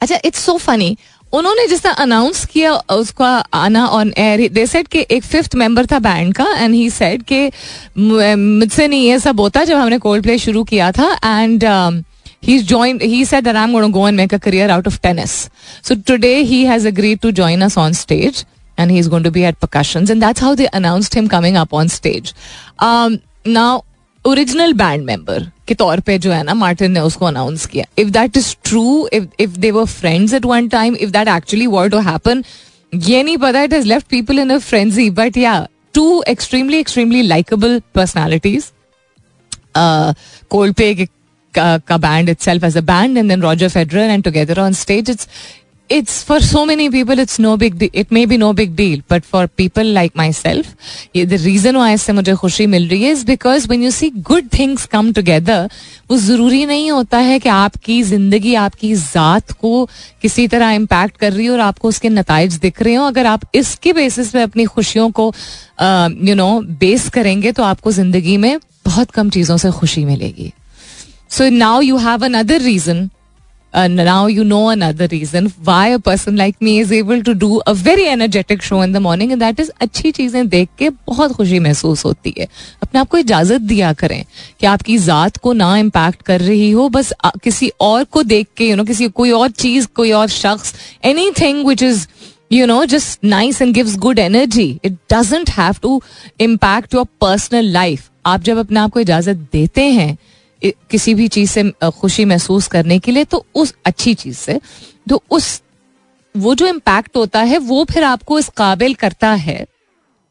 [0.00, 0.96] अच्छा इट्स सो फनी
[1.38, 5.86] उन्होंने जिस तरह अनाउंस किया उसका आना ऑन एयर दे सेड कि एक फिफ्थ मेंबर
[5.92, 7.50] था बैंड का एंड ही सेड कि
[7.98, 11.64] मुझसे नहीं ये सब होता जब हमने कोल्ड प्ले शुरू किया था and
[12.46, 14.96] he's joined he said that i'm going to go and make a career out of
[15.04, 15.36] tennis
[15.82, 18.42] so today he has agreed to join us on stage
[18.78, 21.72] and he's going to be at percussions and that's how they announced him coming up
[21.72, 22.34] on stage
[22.90, 23.18] um,
[23.58, 23.72] now
[24.24, 28.10] original band member के तौर पे जो है ना Martin ने उसको announce किया। If
[28.10, 31.92] that is true if if they were friends at one time if that actually were
[31.92, 32.44] to happen
[32.92, 37.22] ये नहीं पता it has left people in a frenzy but yeah two extremely extremely
[37.22, 38.70] likeable personalities
[40.74, 41.06] Coldplay
[41.54, 45.28] का band itself as a band and then Roger Federer and together on stage it's
[45.90, 49.00] it's, for so many people, it's no big deal it may be no big deal,
[49.06, 50.74] but for people like myself
[51.12, 54.50] the reason why इससे मुझे खुशी मिल रही है is because when you see good
[54.50, 55.68] things come together
[56.10, 59.84] वो ज़रूरी नहीं होता है कि आपकी ज़िंदगी आपकी ज़ात को
[60.22, 63.44] किसी तरह इम्पैक्ट कर रही हो और आपको उसके नतज दिख रहे हो अगर आप
[63.54, 65.32] इसके बेसिस पे अपनी खुशियों को
[65.80, 70.52] यू नो बेस करेंगे तो आपको ज़िंदगी में बहुत कम चीज़ों से खुशी मिलेगी
[71.30, 73.08] so now you have another reason
[73.74, 77.74] now you know another reason why a person like me is able to do a
[77.74, 81.58] very energetic show in the morning and that is अच्छी चीज़ें देख के बहुत खुशी
[81.58, 82.46] महसूस होती है
[82.82, 84.24] अपने आप को इजाज़त दिया करें
[84.60, 87.12] कि आपकी जात को ना इम्पैक्ट कर रही हो बस
[87.44, 90.74] किसी और को देख के यू नो किसी कोई और चीज़ कोई और शख्स
[91.40, 92.06] anything which is
[92.50, 95.94] you know just nice and gives good energy it doesn't have to
[96.38, 100.16] impact your personal life आप जब अपने आप को इजाज़त देते हैं
[100.90, 104.60] किसी भी चीज़ से खुशी महसूस करने के लिए तो उस अच्छी चीज़ से
[105.10, 105.62] तो उस,
[106.36, 109.66] वो जो इम्पैक्ट होता है, वो फिर आपको इस काबिल करता है।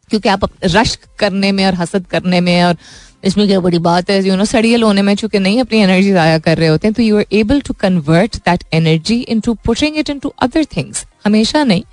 [0.09, 2.77] क्योंकि आप रश करने में और हसद करने में और
[3.23, 4.21] इसमें क्या बड़ी बात है?
[4.23, 7.03] यू नो सड़ियल होने में चूँकि नहीं अपनी एनर्जी ज़ाया कर रहे होते हैं तो
[7.03, 11.83] you are able to convert that energy into putting it into other things हमेशा नहीं,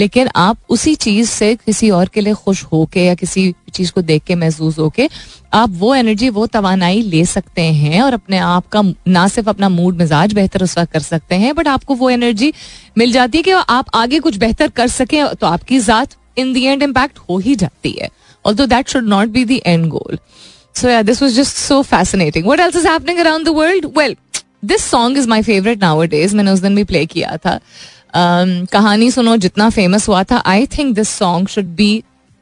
[0.00, 4.02] लेकिन आप उसी चीज़ से किसी और के लिए खुश होके या किसी चीज़ को
[4.02, 5.08] देख के महसूस होके
[5.54, 9.68] आप वो एनर्जी वो तोानाई ले सकते हैं और अपने आप का ना सिर्फ़ अपना
[9.68, 12.52] मूड मिजाज बेहतर उस वक्त कर सकते हैं बट आपको वो एनर्जी
[12.98, 16.64] मिल जाती है कि आप आगे कुछ बेहतर कर सकें तो आपकी ज़ात इन दी
[16.64, 18.08] एंड इम्पैक्ट हो ही जाती है.
[18.44, 20.18] Although that should not be the end goal
[20.78, 22.44] So yeah, this was just so fascinating.
[22.44, 23.86] What else is happening around the world?
[23.96, 24.12] Well,
[24.62, 26.34] this song is my favorite nowadays.
[26.34, 27.58] मैंने उस दिन भी play किया था।
[28.14, 31.90] Um, कहानी सुनो जितना famous हुआ था I think this song should be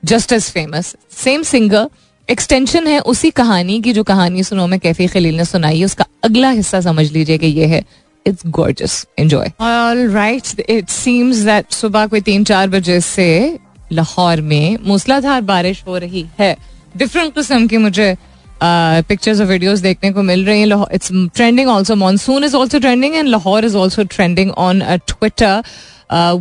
[0.02, 1.88] just as famous same singer
[2.28, 6.06] extension है उसी कहानी की जो कहानी सुनो में कैफी खलील ने सुनाई है। उसका
[6.24, 7.84] अगला हिस्सा समझ लीजिए कि ये है।
[8.26, 13.58] It's gorgeous enjoy all right it seems that सुबह कोई तीन चार बजे से
[13.92, 16.56] लाहौर में मूसलाधार बारिश हो रही है।
[16.96, 18.16] डिफरेंट किस्म की मुझे
[18.62, 23.14] पिक्चर्स और वीडियोस देखने को मिल रही हैं। It's trending also monsoon is also trending
[23.14, 25.62] and Lahore is also trending on Twitter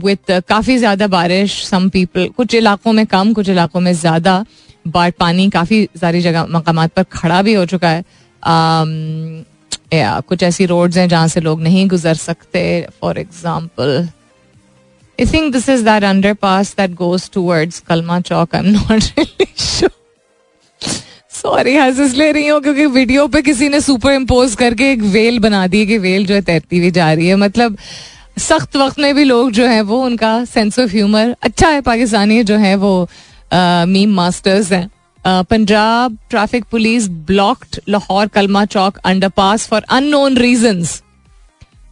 [0.04, 4.44] with काफ़ी ज़्यादा बारिश। सम पीपल कुछ इलाकों में कम कुछ इलाकों में ज़्यादा
[4.86, 8.04] बट पानी काफ़ी सारी जगह मकाम पर खड़ा भी हो चुका है।
[8.44, 8.90] Um,
[9.94, 12.62] या कुछ ऐसी रोड्स हैं जहाँ से लोग नहीं गुजर सकते।
[13.02, 14.08] For example
[15.20, 16.04] I think this is that
[16.36, 19.92] underpass that goes towards Kalma Chowk I am not really sure
[20.82, 25.40] sorry हंस ले रही हूँ क्योंकि वीडियो पे किसी ने सुपर इम्पोज करके एक वेल
[25.40, 27.78] बना दी कि वेल जो है तैरती हुई जा रही है। मतलब
[28.40, 32.44] सख्त वक्त में भी लोग जो है वो उनका सेंस ऑफ़ ह्यूमर अच्छा है पाकिस्तानी
[32.44, 33.08] जो है वो
[33.54, 34.90] मीम मास्टर्स हैं।
[35.26, 38.98] Punjab traffic police blocked Lahore Kalma Chowk
[39.30, 41.02] underpass for unknown reasons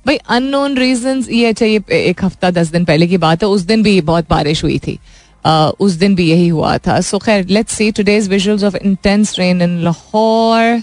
[0.06, 3.84] भाई अननोन रीजंस ये चाहिए एक हफ़्ता, दस दिन पहले की बात है, उस दिन
[3.84, 4.98] भी बहुत बारिश हुई थी।
[5.46, 9.62] उस दिन भी यही हुआ था। सो खैर let's see today's visuals of intense rain
[9.62, 10.82] in Lahore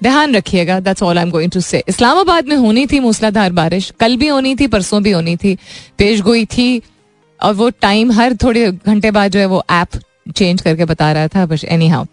[0.00, 3.92] ध्यान रखिएगा that's all I am going to say Islamabad में होनी थी मूसलाधार बारिश।
[4.00, 5.56] कल भी होनी थी, परसों भी होनी थी।
[5.98, 6.82] पेश गोई थी
[7.40, 10.00] और वो टाइम हर थोड़े घंटे बाद जो है वो ऐप
[10.36, 12.04] चेंज करके बता रहा था, बस एनी हाउ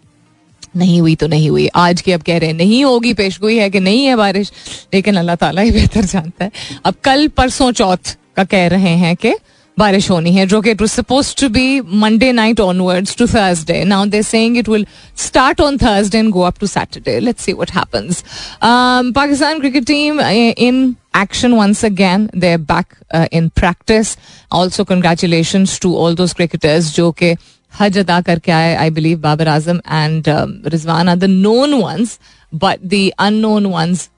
[0.76, 3.56] नहीं हुई तो नहीं हुई। आज की अब कह रहे हैं, नहीं होगी पेश गोई,
[3.56, 4.52] है कि नहीं है बारिश?
[4.94, 6.50] लेकिन अल्लाह ताला ही बेहतर जानता है।
[6.84, 9.32] अब कल परसों चौथ का कह रहे हैं कि
[9.78, 13.82] बारिश होनी है जो कि it was suppose to be Monday night onwards to Thursday
[13.84, 14.86] now they saying it will
[15.26, 18.24] start on Thursday and go up to Saturday let's see what happens
[18.62, 22.30] Pakistan cricket team in action once again.
[22.32, 24.16] They're back uh, in practice.
[24.50, 27.34] Also, congratulations to all those cricketers जो के
[27.72, 30.28] हज अदा करके आए I believe Babar Azam and
[30.72, 32.18] Rizwan are the known ones
[32.52, 34.08] but the unknown ones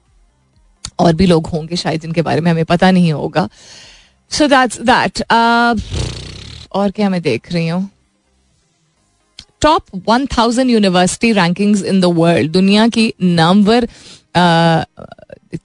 [1.01, 3.49] और भी लोग होंगे शायद जिनके बारे में हमें पता नहीं होगा
[4.31, 5.23] सो दैट्स दैट
[6.73, 7.89] और क्या मैं देख रही हूँ?
[9.63, 13.89] Top one thousand university rankings in the world दुनिया की नामवर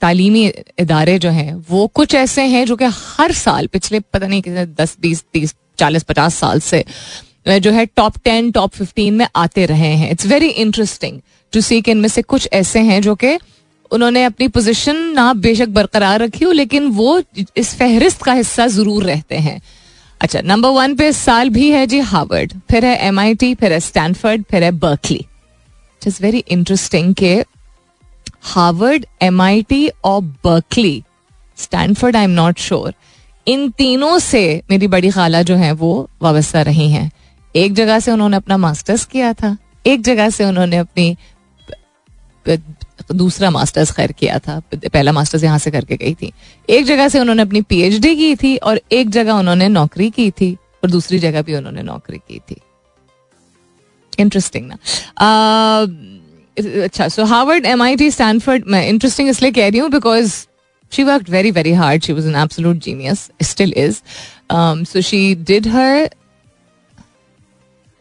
[0.02, 0.46] तालीमी
[0.80, 4.66] इदारे जो हैं, वो कुछ ऐसे हैं जो कि हर साल, पिछले पता नहीं कितने,
[4.66, 6.84] दस, बीस, तीस, चालीस, पचास साल से
[7.48, 10.10] जो है टॉप टेन टॉप फिफ्टीन में आते रहे हैं.
[10.12, 11.20] It's very interesting
[11.54, 13.38] to see कि इनमें से कुछ ऐसे हैं जो कि
[13.92, 17.22] उन्होंने अपनी पोजीशन ना बेशक बरकरार रखी हो, लेकिन वो
[17.58, 19.62] इस फहरिस्त का हिस्सा ज़रूर रहते हैं।
[20.22, 23.54] अच्छा नंबर वन पे इस साल भी है जी हार्वर्ड, फिर है एम आई टी
[23.56, 25.26] फिर है स्टैनफर्ड, फिर है बर्कली।
[26.02, 27.34] इट्स वेरी इंटरेस्टिंग के
[28.46, 31.04] हार्वर्ड एम आई टी और Berkeley,
[31.58, 32.94] Stanford I am not sure
[33.48, 37.12] इन तीनों से मेरी बड़ी खाला जो है वो वाबस्ता रही हैं।
[37.56, 41.16] एक जगह से उन्होंने अपना मास्टर्स किया था, एक जगह से उन्होंने अपनी
[43.10, 46.32] दूसरा मास्टर्स खैर किया था, पहला मास्टर्स यहाँ से करके गई थी।
[46.70, 50.54] एक जगह से उन्होंने अपनी पीएचडी की थी और एक जगह उन्होंने नौकरी की थी
[50.84, 52.58] और दूसरी जगह भी उन्होंने नौकरी की थी।
[54.20, 54.78] इंटरेस्टिंग ना।
[56.84, 60.34] अच्छा so Harvard M I T Stanford मैं इंटरेस्टिंग इसलिए कह रही हूँ because
[60.92, 64.02] she work very very hard she was an absolute genius still is
[64.52, 66.10] so she did her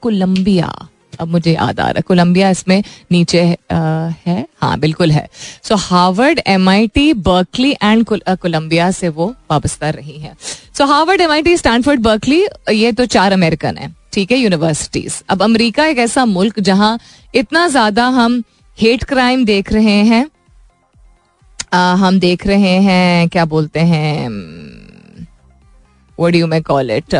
[0.02, 0.70] Columbia.
[1.20, 5.28] अब मुझे याद आ रहा है। कोलंबिया इसमें नीचे है। हाँ बिल्कुल है।
[5.64, 10.34] So Harvard M I T Berkeley and Columbia से वो वाबस्ता रही है।
[10.78, 15.22] So Harvard M I T Stanford Berkeley ये तो चार अमेरिकन है। ठीक है यूनिवर्सिटीज
[15.30, 16.98] अब अमेरिका एक ऐसा मुल्क जहाँ
[17.34, 18.42] इतना ज़्यादा हम
[18.78, 20.26] हेट क्राइम देख रहे हैं
[21.72, 24.28] आ, हम देख रहे हैं क्या बोलते हैं
[26.18, 27.14] what you may call it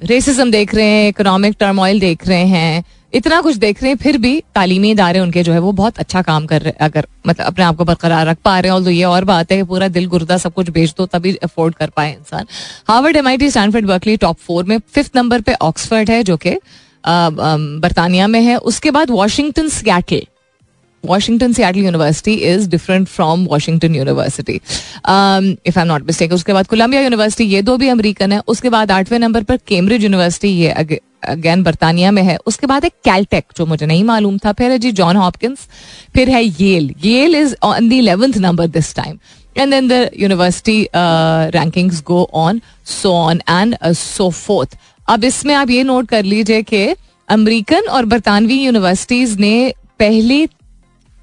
[0.00, 4.16] racism देख रहे हैं इकोनॉमिक टर्मोइल देख रहे हैं, इतना कुछ देख रहे हैं, फिर
[4.18, 7.46] भी तालीमी इदारे उनके जो है वो बहुत अच्छा काम कर रहे हैं। अगर मतलब
[7.46, 9.64] अपने आप को बरकरार रख पा रहे हैं और तो ये और बात है कि
[9.64, 12.46] पूरा दिल गुर्दा सब कुछ बेच दो, तभी अफोर्ड कर पाए इंसान।
[12.88, 16.36] Harvard M I T Stanford Berkeley top four में फिफ्थ नंबर पे ऑक्सफर्ड है, जो
[16.36, 16.58] कि
[17.04, 20.26] बरतानिया में है। उसके बाद Washington Seattle
[21.08, 27.02] Washington Seattle university is different from Washington university if I not mistake उसके बाद कोलंबिया
[27.02, 31.62] यूनिवर्सिटी ये दो भी अमेरिकन है। उसके बाद आठवें नंबर पर केम्ब्रिज यूनिवर्सिटी ये अगेन
[31.62, 34.92] बरतानिया में है। उसके बाद एक कैलटेक जो मुझे नहीं मालूम था। फिर है जी
[34.92, 35.66] जॉन हॉपकिंस
[36.14, 39.18] फिर है Yale Yale is on the eleventh number this time
[39.58, 40.80] and then the university
[41.54, 44.76] rankings go on so on and so forth
[45.08, 46.86] अब इसमें आप ये नोट कर लीजिए कि
[47.28, 50.46] अमेरिकन और बरतानवी यूनिवर्सिटीज ने पहले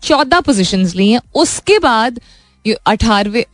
[0.05, 2.19] चौदह पोजिशन ली हैं। उसके बाद
[2.65, 3.45] अठारवे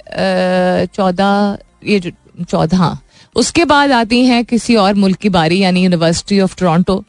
[0.95, 2.11] चौदह ये
[2.41, 3.01] चौदह हाँ,
[3.35, 7.03] उसके बाद आती हैं किसी और मुल्क की बारी यानी यूनिवर्सिटी ऑफ़ टोरंटो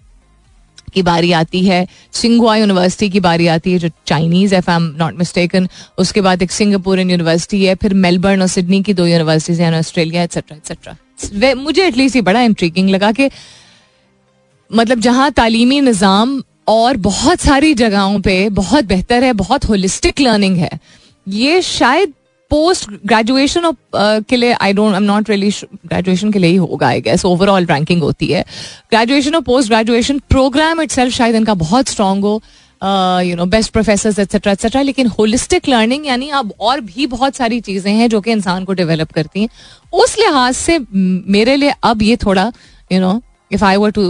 [0.95, 5.15] की बारी आती है। सिंगुआ यूनिवर्सिटी की बारी आती है जो Chinese if I'm not
[5.19, 9.73] mistaken उसके बाद एक सिंगापुरन यूनिवर्सिटी है फिर मेलबर्न और सिडनी की दो यूनिवर्सिटीज हैं
[9.79, 13.31] ऑस्ट्रेलिया एक्सेट्रा एक्सेट्रा मुझे एटलीस्ट ये बड़ा इंट्रीकिंग लगा कि
[14.71, 20.57] मतलब जहाँ तालीमी निज़ाम और बहुत सारी जगहों पे बहुत बेहतर है, बहुत होलिस्टिक लर्निंग
[20.57, 20.79] है।
[21.27, 22.13] ये शायद
[22.51, 25.51] पोस्ट ग्रेजुएशन के लिए I don't I am not really
[25.87, 28.45] graduation के लिए ही होगा आई गेस ओवरऑल रैंकिंग होती है।
[28.91, 32.41] ग्रेजुएशन और पोस्ट ग्रेजुएशन प्रोग्राम इट शायद इनका बहुत स्ट्रांग हो
[33.25, 37.61] you know best professor etcetera etcetera लेकिन होलिस्टिक लर्निंग यानी अब और भी बहुत सारी
[37.61, 39.49] चीज़ें हैं जो कि इंसान को डेवलप करती हैं।
[39.95, 42.53] उस लिहाज से मेरे लिए अब ये थोड़ा
[42.93, 43.21] you know
[43.53, 44.05] if I were to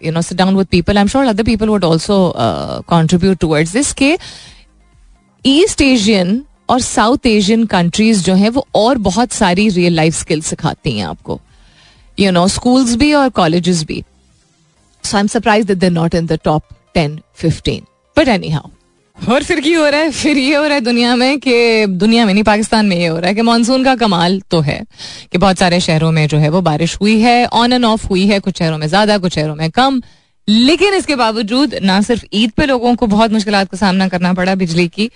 [0.00, 0.98] you know sit down with people.
[0.98, 4.16] I'm sure other people would also uh, contribute towards this के
[5.44, 10.46] ईस्ट एशियन और साउथ एशियन कंट्रीज़ जो है वो और बहुत सारी रियल लाइफ स्किल्स
[10.46, 11.40] सिखाती हैं आपको
[12.18, 14.02] यू नो स्कूल्स भी और कॉलेजेस भी
[15.04, 16.62] so I am surprise that they not in the top
[16.94, 17.82] ten fifteen
[18.16, 18.70] but anyhow
[19.28, 20.10] और फिर क्या हो रहा है?
[20.10, 23.18] फिर ये हो रहा है दुनिया में कि दुनिया में नहीं, पाकिस्तान में ये हो
[23.18, 24.80] रहा है कि मानसून का कमाल तो है
[25.32, 28.26] कि बहुत सारे शहरों में जो है वो बारिश हुई है ऑन एंड ऑफ़ हुई
[28.26, 30.00] है, कुछ शहरों में ज़्यादा, कुछ शहरों में कम।
[30.48, 34.54] लेकिन इसके बावजूद ना सिर्फ़ ईद पे लोगों को बहुत मुश्किल का सामना करना पड़ा
[34.54, 35.10] बिजली की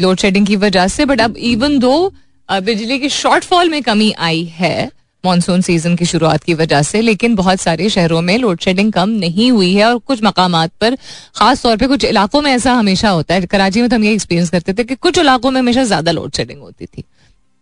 [0.00, 2.12] लोड शेडिंग की वजह से बट अब इवन दो
[2.48, 4.90] बिजली की शॉर्टफॉल में कमी आई है
[5.26, 9.08] मानसून सीज़न की शुरुआत की वजह से, लेकिन बहुत सारे शहरों में लोड शेडिंग कम
[9.18, 10.96] नहीं हुई है और कुछ मकाम पर,
[11.36, 14.12] खास तौर पर कुछ इलाकों में ऐसा हमेशा होता है। कराची में तो हम ये
[14.12, 17.04] एक्सपीरियंस करते थे कि कुछ इलाकों में हमेशा ज़्यादा लोड शेडिंग होती थी।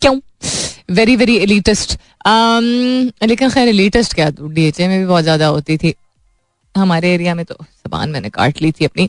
[0.02, 0.18] क्यों?
[0.90, 1.98] वेरी वेरी एलिटेस्ट
[3.22, 5.94] लेकिन खैर एलिटेस्ट क्या डीएचए में भी बहुत ज़्यादा होती थी।
[6.74, 9.08] हमारे एरिया में तो जबान मैंने काट ली थी अपनी।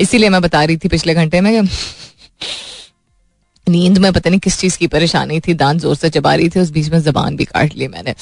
[0.00, 1.50] इसीलिए मैं बता रही थी पिछले घंटे में
[3.70, 6.60] नींद में, पता नहीं किस चीज़ की परेशानी थी, दांत ज़ोर से चबा रही थी,
[6.60, 8.14] उस बीच में जबान भी काट ली मैंने।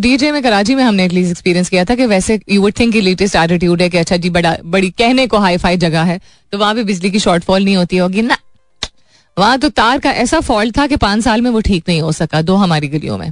[0.00, 3.36] डीजे में, कराची में हमने एटलीस्ट एक्सपीरियंस किया था कि वैसे you would think latest
[3.36, 6.20] attitude है कि अच्छा जी, बड़ा, बड़ी, कहने को हाई फाई जगह है
[6.52, 8.38] तो वहाँ भी बिजली की शॉर्टफॉल नहीं होती होगी, ना।
[9.36, 12.12] वहाँ तो तार का ऐसा फॉल्ट था कि पाँच साल में वो ठीक नहीं हो
[12.12, 13.30] सका, दो हमारी गलियों में।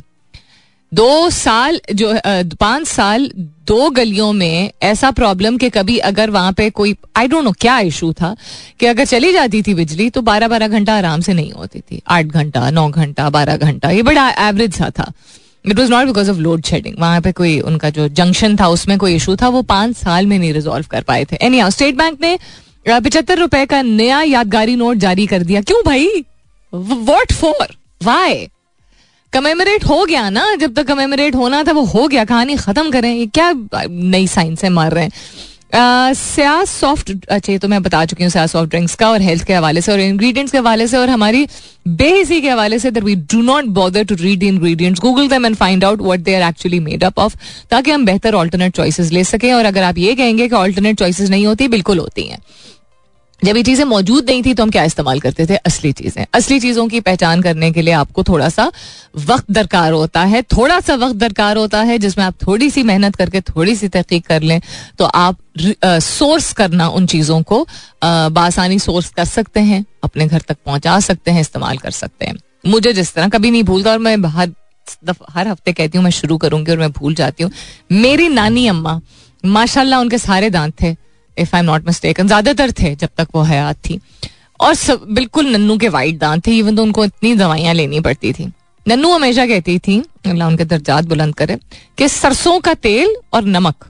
[0.93, 2.13] दो साल, जो
[2.61, 3.31] पाँच साल
[3.67, 7.79] दो गलियों में ऐसा प्रॉब्लम कि कभी अगर वहाँ पे कोई आई डोंट नो क्या
[7.81, 8.35] इशू था
[8.81, 12.01] कि अगर चली जाती थी बिजली तो बारह बारह घंटा आराम से नहीं होती थी।
[12.09, 15.13] आठ घंटा, नौ घंटा, बारह घंटा, ये बड़ा एवरेज सा था।
[15.65, 18.97] It was not because of load shedding वहाँ पे कोई उनका जो जंक्शन था उसमें
[18.99, 22.21] कोई इशू था, वो पाँच साल में नहीं रिजोल्व कर पाए थे। एनी स्टेट बैंक
[22.21, 22.39] ने
[22.87, 26.09] पिछहत्तर रुपए का नया यादगारी नोट जारी कर दिया। क्यों भाई?
[26.73, 28.47] वॉट फॉर वाई
[29.37, 33.15] कमेमोरेट हो गया ना जब तक कमेमोरेट होना था वो हो गया कहानी खत्म करें
[33.15, 33.53] ये क्या
[33.89, 35.13] नई साइंस है मार रहे हैं
[36.15, 39.55] स्या सॉफ्ट अच्छा तो मैं बता चुकी हूँ स्या सॉफ्ट ड्रिंक्स का और हेल्थ के
[39.55, 41.47] हवाले से और इंग्रेडिएंट्स के हवाले से और हमारी
[41.89, 45.47] बेहिसी के हवाले से दर we do not bother to read the ingredients Google them
[45.47, 47.37] and find out what they are actually made up of
[47.71, 51.31] ताकि हम बेहतर ऑल्टरनेट चॉइसेस ले सकें। और अगर आप ये कहेंगे कि ऑल्टरनेट चॉइसेस
[51.31, 52.39] नहीं होती, बिल्कुल होती हैं।
[53.43, 55.57] जब ये चीज़ें मौजूद नहीं थी तो हम क्या इस्तेमाल करते थे?
[55.57, 58.71] असली चीज़ें। असली चीज़ों की पहचान करने के लिए आपको थोड़ा सा
[59.19, 63.17] वक्त दरकार होता है। थोड़ा सा वक्त दरकार होता है जिसमें आप थोड़ी सी मेहनत
[63.17, 64.61] करके थोड़ी सी तहकीक कर लें
[64.99, 65.39] तो आप
[66.03, 67.67] सोर्स करना उन चीज़ों को
[68.03, 72.37] बासानी सोर्स कर सकते हैं, अपने घर तक पहुँचा सकते हैं, इस्तेमाल कर सकते हैं।
[72.67, 74.53] मुझे जिस तरह कभी नहीं भूलता और मैं हर
[75.31, 77.51] हर हफ़्ते कहती हूँ, मैं शुरू करूँगी और मैं भूल जाती हूँ।
[77.93, 79.01] मेरी नानी अम्मा,
[79.45, 80.95] माशाल्लाह उनके सारे दांत थे।
[81.39, 84.01] If I am not mistaken ज़्यादातर थे जब तक वो हयात थी।
[84.61, 88.33] और सब, बिल्कुल नन्नू के वाइट दांत थे इवन तो उनको इतनी दवाइयाँ लेनी पड़ती
[88.33, 88.53] थी।
[88.87, 91.57] नन्नू हमेशा कहती थी, अल्लाह उनके दर्जात बुलंद करे,
[91.99, 93.85] कि सरसों का तेल और नमक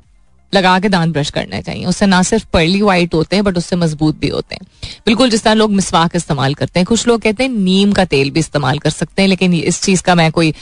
[0.52, 3.76] लगा के दांत ब्रश करने चाहिए। उससे ना सिर्फ़ पर्ली वाइट होते हैं बट उससे
[3.76, 4.66] मज़बूत भी होते हैं।
[5.06, 8.30] बिल्कुल जिस तरह लोग मिसवाक इस्तेमाल करते हैं, कुछ लोग कहते हैं नीम का तेल
[8.30, 10.54] भी इस्तेमाल कर सकते हैं, लेकिन इस चीज़ का मैं कोई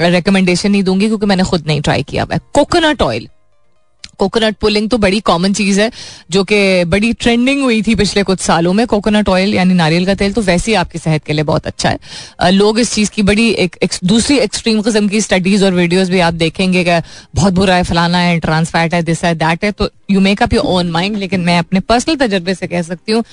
[0.00, 3.28] रिकमेंडेशन नहीं दूँगी, क्योंकि मैंने खुद नहीं ट्राई किया हुआ कोकोनट ऑयल
[4.18, 5.90] कोकोनट पुलिंग तो बड़ी कॉमन चीज़ है
[6.30, 10.14] जो कि बड़ी ट्रेंडिंग हुई थी पिछले कुछ सालों में। कोकोनट ऑयल यानी नारियल का
[10.14, 13.22] तेल तो वैसे ही आपकी सेहत के लिए बहुत अच्छा है। लोग इस चीज़ की
[13.22, 17.00] बड़ी एक, एक दूसरी एक्सट्रीम किस्म की स्टडीज़ और वीडियोज़ भी आप देखेंगे कि
[17.34, 20.54] बहुत बुरा है फलाना है ट्रांसफैट है दिस है दैट है। तो you make up
[20.54, 23.24] your own mind लेकिन मैं अपने पर्सनल तजर्बे से कह सकती हूँ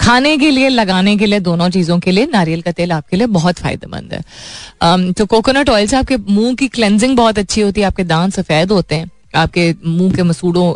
[0.00, 3.26] खाने के लिए लगाने के लिए दोनों चीज़ों के लिए नारियल का तेल आपके लिए
[3.28, 7.86] बहुत फ़ायदेमंद है। तो कोकोनट ऑयल से आपके मुँह की क्लेंजिंग बहुत अच्छी होती है
[7.86, 10.68] आपके दांत सफ़ेद होते हैं। आपके मुँह के मसूड़ों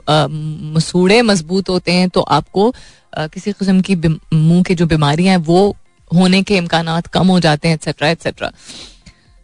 [0.74, 2.72] मसूड़े मज़बूत होते हैं तो आपको
[3.18, 5.76] किसी किस्म की मुँह की जो बीमारियाँ हैं, वो
[6.10, 8.50] होने के इम्कान कम हो जाते हैं एक्सेट्रा एक्सेट्रा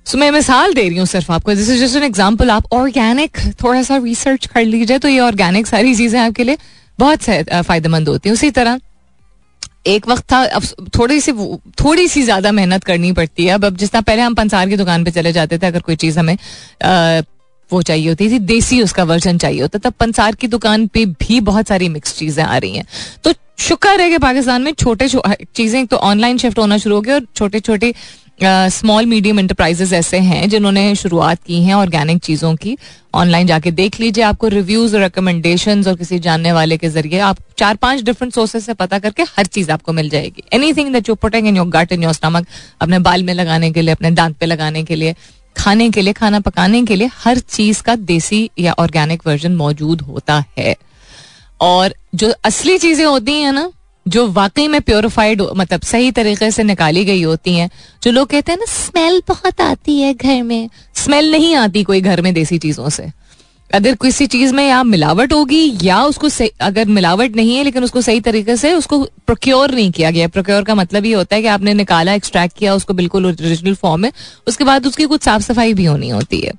[0.06, 3.82] सो मैं मिसाल दे रही हूँ सिर्फ़ आपको। दिस इज़ एन एग्ज़ाम्पल आप ऑर्गेनिक थोड़ा
[3.82, 6.58] सा रिसर्च कर लीजिए तो ये ऑर्गेनिक सारी चीज़ें आपके लिए
[6.98, 8.80] बहुत फ़ायदेमंद होती हैं। उसी तरह,
[9.86, 10.62] एक वक्त था, अब
[10.98, 11.32] थोड़ी सी
[11.80, 15.04] थोड़ी सी ज़्यादा मेहनत करनी पड़ती है। अब अब तरह पहले हम पंसार की दुकान
[15.04, 16.36] पे चले जाते थे, अगर कोई चीज़ हमें
[17.72, 21.40] वो चाहिए होती थी, देसी उसका वर्जन चाहिए होता तब पंसार की दुकान पे भी
[21.42, 22.86] बहुत सारी मिक्स चीज़ें आ रही हैं।
[23.24, 27.12] तो शुक्र है कि पाकिस्तान में छोटे चीज़ें तो ऑनलाइन शिफ्ट होना शुरू हो गए
[27.12, 27.94] और छोटे छोटे
[28.42, 32.76] स्मॉल मीडियम इंटरप्राइजेस ऐसे हैं जिन्होंने शुरुआत की है ऑर्गेनिक चीज़ों की।
[33.14, 37.38] ऑनलाइन जाके देख लीजिए आपको रिव्यूज़ और रिकमेंडेशन और किसी जानने वाले के ज़रिए आप
[37.58, 40.44] चार पाँच डिफरेंट सोर्सेज से पता करके हर चीज़ आपको मिल जाएगी।
[40.74, 42.46] Anything that you putting in your gut in your stomach
[42.80, 45.14] अपने बाल में लगाने के लिए, अपने दांत पे लगाने के लिए
[45.60, 50.00] खाने के लिए, खाना पकाने के लिए हर चीज़ का देसी या ऑर्गेनिक वर्जन मौजूद
[50.00, 50.76] होता है।
[51.60, 53.70] और जो असली चीज़ें होती हैं ना,
[54.08, 57.70] जो वाकई में प्योरिफाइड मतलब सही तरीके से निकाली गई होती हैं,
[58.02, 62.00] जो लोग कहते हैं ना स्मेल बहुत आती है घर में। स्मेल नहीं आती कोई
[62.00, 63.19] घर में देसी चीज़ों से।
[63.70, 66.28] अगर किसी चीज़ में या मिलावट होगी या उसको
[66.60, 70.64] अगर मिलावट नहीं है लेकिन उसको सही तरीके से उसको प्रोक्योर नहीं किया गया। प्रोक्योर
[70.64, 74.10] का मतलब ये होता है कि आपने निकाला एक्सट्रैक्ट किया उसको बिल्कुल ओरिजिनल फॉर्म में
[74.46, 76.52] उसके बाद उसकी कुछ साफ़ सफ़ाई भी होनी होती है।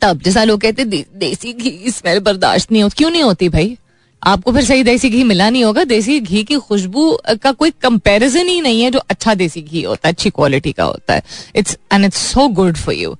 [0.00, 3.76] तब जैसा लोग कहते दे, देसी घी स्मेल बर्दाश्त नहीं होती क्यों नहीं होती भाई?
[4.22, 7.10] आपको फिर सही देसी घी मिला नहीं होगा। देसी घी की खुशबू
[7.42, 10.84] का कोई कंपैरिजन ही नहीं है जो अच्छा देसी घी होता है अच्छी क्वालिटी का
[10.84, 11.22] होता है।
[11.56, 13.16] It's and it's so good for you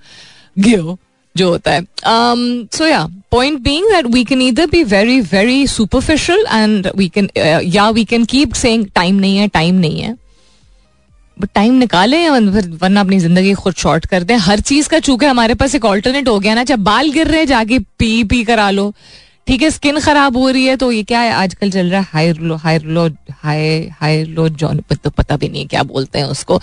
[0.59, 0.99] गियो
[1.39, 1.83] जो होता है।
[2.69, 7.31] So yeah point being that we can either be very very superficial and we can
[7.67, 10.17] yeah we can keep saying time नहीं है टाइम नहीं है।
[11.37, 15.27] बट टाइम निकाले फिर वरना अपनी ज़िंदगी खुद शॉर्ट कर दें। हर चीज़ का चूँकि
[15.27, 18.71] हमारे पास एक ऑल्टरनेट हो गया ना चाहे बाल गिर रहे जाके पी पी करा
[18.71, 18.93] लो।
[19.49, 21.31] ठीक है स्किन खराब हो रही है तो ये क्या है?
[21.33, 23.07] आजकल चल रहा है हाइरलो हाइरलो
[23.43, 26.61] हाई हाइरलो जॉन तो पता भी नहीं क्या बोलते हैं उसको।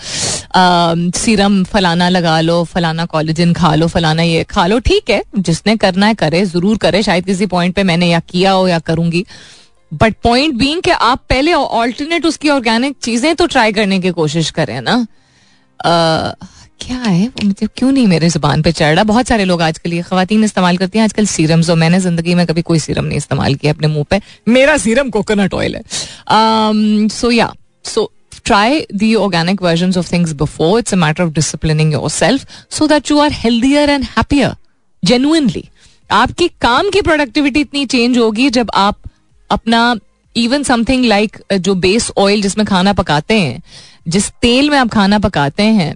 [1.18, 5.76] सीरम फलाना लगा लो, फलाना कॉलेजन खा लो, फलाना ये खा लो। ठीक है, जिसने
[5.76, 9.24] करना है करे, ज़रूर करे। शायद किसी पॉइंट पे मैंने या किया हो या करूँगी।
[9.92, 14.50] बट पॉइंट बींग कि आप पहले ऑल्टरनेट उसकी ऑर्गेनिक चीज़ें तो ट्राई करने की कोशिश
[14.50, 15.04] करें ना।
[16.80, 19.92] क्या है वो मतलब क्यों नहीं मेरे ज़ुबान पे चढ़ रहा बहुत सारे लोग आजकल
[19.92, 23.18] ये खातन इस्तेमाल करती हैं आजकल सीरम जो मैंने ज़िंदगी में कभी कोई सीरम नहीं
[23.18, 25.82] इस्तेमाल किया अपने मुँह पे मेरा सीरम कोकोनट ऑयल है
[27.08, 27.52] सो या
[27.84, 28.10] सो
[28.48, 30.78] try the organic versions of things before.
[30.78, 34.50] It's a matter of disciplining yourself so that you are healthier and happier.
[35.02, 35.62] Genuinely.
[36.10, 38.98] आपकी काम की प्रोडक्टिविटी इतनी चेंज होगी जब आप
[39.50, 39.80] अपना
[40.36, 43.62] इवन समथिंग लाइक जो बेस ऑयल जिसमें खाना पकाते हैं,
[44.08, 45.94] जिस तेल में आप खाना पकाते हैं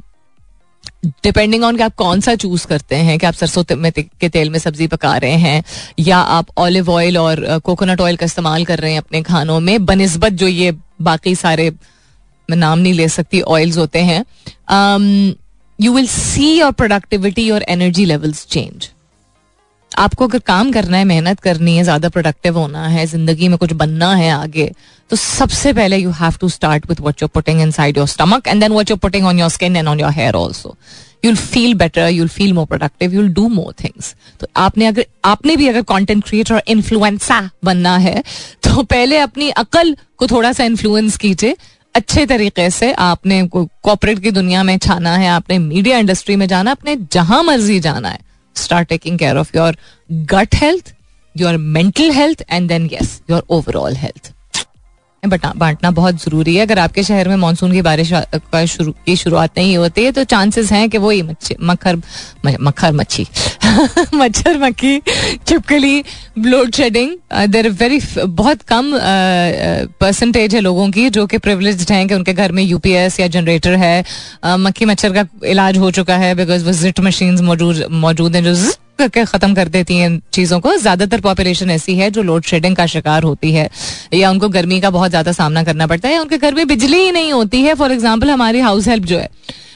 [1.04, 4.28] डिपेंडिंग ऑन कि आप कौन सा चूज़ करते हैं कि आप सरसों में ते, के
[4.28, 5.62] तेल में सब्ज़ी पका रहे हैं
[5.98, 9.84] या आप ऑलिव ऑयल और कोकोनट ऑयल का इस्तेमाल कर रहे हैं अपने खानों में
[9.86, 10.72] बनस्बत जो ये
[11.02, 11.70] बाकी सारे
[12.48, 14.24] मैं नाम नहीं ले सकती ऑयल्स होते हैं
[15.78, 18.90] you will see your productivity और एनर्जी लेवल्स चेंज
[20.00, 23.72] आपको अगर काम करना है, मेहनत करनी है, ज़्यादा प्रोडक्टिव होना है, ज़िंदगी में कुछ
[23.74, 24.70] बनना है आगे
[25.10, 28.60] तो सबसे पहले you have to start with what you're putting inside your stomach and
[28.60, 30.76] then what you're putting on your skin and on your hair also
[31.24, 35.56] you'll feel better you'll feel more productive you'll do more things तो आपने अगर, आपने
[35.56, 38.22] भी अगर content creator और influencer बनना है
[38.62, 41.56] तो पहले अपनी अकल को थोड़ा सा इन्फ्लुएंस कीजिए।
[41.94, 46.70] अच्छे तरीके से आपने कॉपरेट की दुनिया में छाना है, आपने मीडिया इंडस्ट्री में जाना
[46.70, 48.18] अपने जहाँ मर्ज़ी जाना है।
[48.54, 49.72] Start taking care of your
[50.26, 50.92] gut health,
[51.34, 54.32] your mental health, and then yes, your overall health.
[55.26, 59.58] बांटना बहुत ज़रूरी है। अगर आपके शहर में मानसून की बारिश का शुरू की शुरुआत
[59.58, 61.56] नहीं होती है तो चांसेस हैं कि वो ही मच्छर
[62.60, 63.26] मक्खर मच्छी
[64.14, 64.98] मच्छर मक्खी
[65.48, 66.04] छिपकली
[66.38, 67.16] लोड शेडिंग
[67.48, 68.90] देर वेरी बहुत कम
[70.00, 73.26] परसेंटेज uh, है लोगों की जो कि प्रिवलेज हैं कि उनके घर में यूपीएस या
[73.26, 77.84] जनरेटर है। Uh, मक्खी मच्छर का इलाज हो चुका है बिकॉज़ वो जिट मशीन मौजूद
[77.90, 82.22] मौजूद हैं जो करके खत्म कर देती हैं चीज़ों को। ज़्यादातर पॉपुलेशन ऐसी है जो
[82.22, 83.68] लोड शेडिंग का शिकार होती है,
[84.14, 86.98] या उनको गर्मी का बहुत ज़्यादा सामना करना पड़ता है, या उनके घर में बिजली
[86.98, 89.28] ही नहीं होती है। फॉर एग्ज़ाम्पल हमारी हाउस हेल्प जो है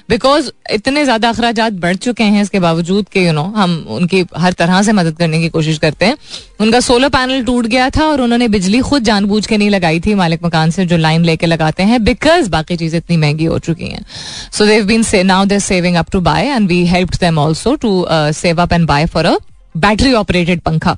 [0.08, 4.52] बिकॉज़ इतने ज़्यादा अखराज बढ़ चुके हैं इसके बावजूद के यू नो हम उनकी हर
[4.52, 6.16] तरह से मदद करने की कोशिश करते हैं।
[6.60, 10.14] उनका सोलर पैनल टूट गया था और उन्होंने बिजली खुद जानबूझ के नहीं लगाई थी
[10.14, 13.88] मालिक मकान से, जो लाइन लेके लगाते हैं बिकॉज़ बाकी चीज़ें इतनी महँगी हो चुकी
[13.88, 14.04] हैं।
[14.52, 18.04] So they've been now they're saving up to buy and we help them also to
[18.34, 19.36] save up and buy for a
[19.76, 20.96] battery operated पंखा।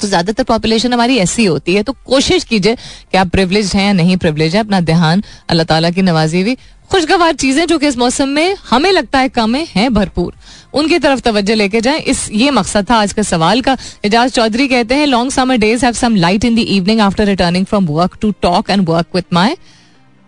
[0.00, 2.74] तो ज़्यादातर पॉपुलेशन हमारी ऐसी होती है तो कोशिश कीजिए
[3.12, 6.56] कि आप प्रिवलेज हैं या नहीं प्रिवलेज है, अपना ध्यान अल्लाह ताला की नवाजी हुई।
[6.90, 10.32] खुशगवार चीज़ें जो कि इस मौसम में हमें लगता है कम है, भरपूर।
[10.74, 14.68] उनकी तरफ़ तवज्जो लेके जाएँ। इस ये मकसद था आज के सवाल का। एजाज चौधरी
[14.68, 18.16] कहते हैं long summer days have some light in the evening after returning from work
[18.20, 19.56] to talk and work with my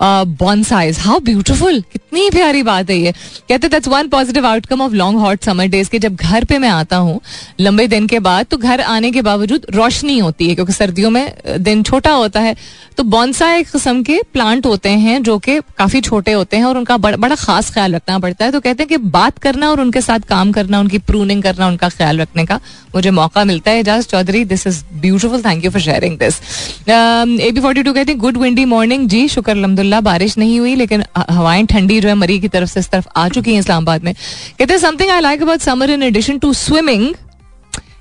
[0.00, 3.12] bonsais how beautiful कितनी प्यारी बात है ये.
[3.48, 6.68] कहते that's one positive outcome of long hot summer days के जब घर पे मैं
[6.68, 7.20] आता हूँ
[7.60, 11.32] लंबे दिन के बाद तो घर आने के बावजूद रोशनी होती है क्योंकि सर्दियों में
[11.58, 12.54] दिन छोटा होता है।
[12.96, 16.78] तो बॉन्सा एक किस्म के प्लांट होते हैं जो कि काफ़ी छोटे होते हैं और
[16.78, 19.80] उनका बड़ा, बड़ा खास ख्याल रखना पड़ता है। तो कहते हैं कि बात करना और
[19.80, 22.60] उनके साथ काम करना उनकी प्रूनिंग करना उनका ख्याल रखने का
[22.94, 26.40] मुझे मौका मिलता है। Ejaz Chaudhary this is beautiful thank you for sharing this
[26.88, 29.54] A B forty two कहते हैं गुड विंडी मॉर्निंग जी शुक्र
[29.86, 33.06] अलहमदुल्ला बारिश नहीं हुई, लेकिन हवाएँ ठंडी जो है, मरी की तरफ़ से इस तरफ़
[33.16, 34.14] आ चुकी हैं इस्लामाबाद में।
[34.58, 37.14] कहते हैं something I like about summer in addition to swimming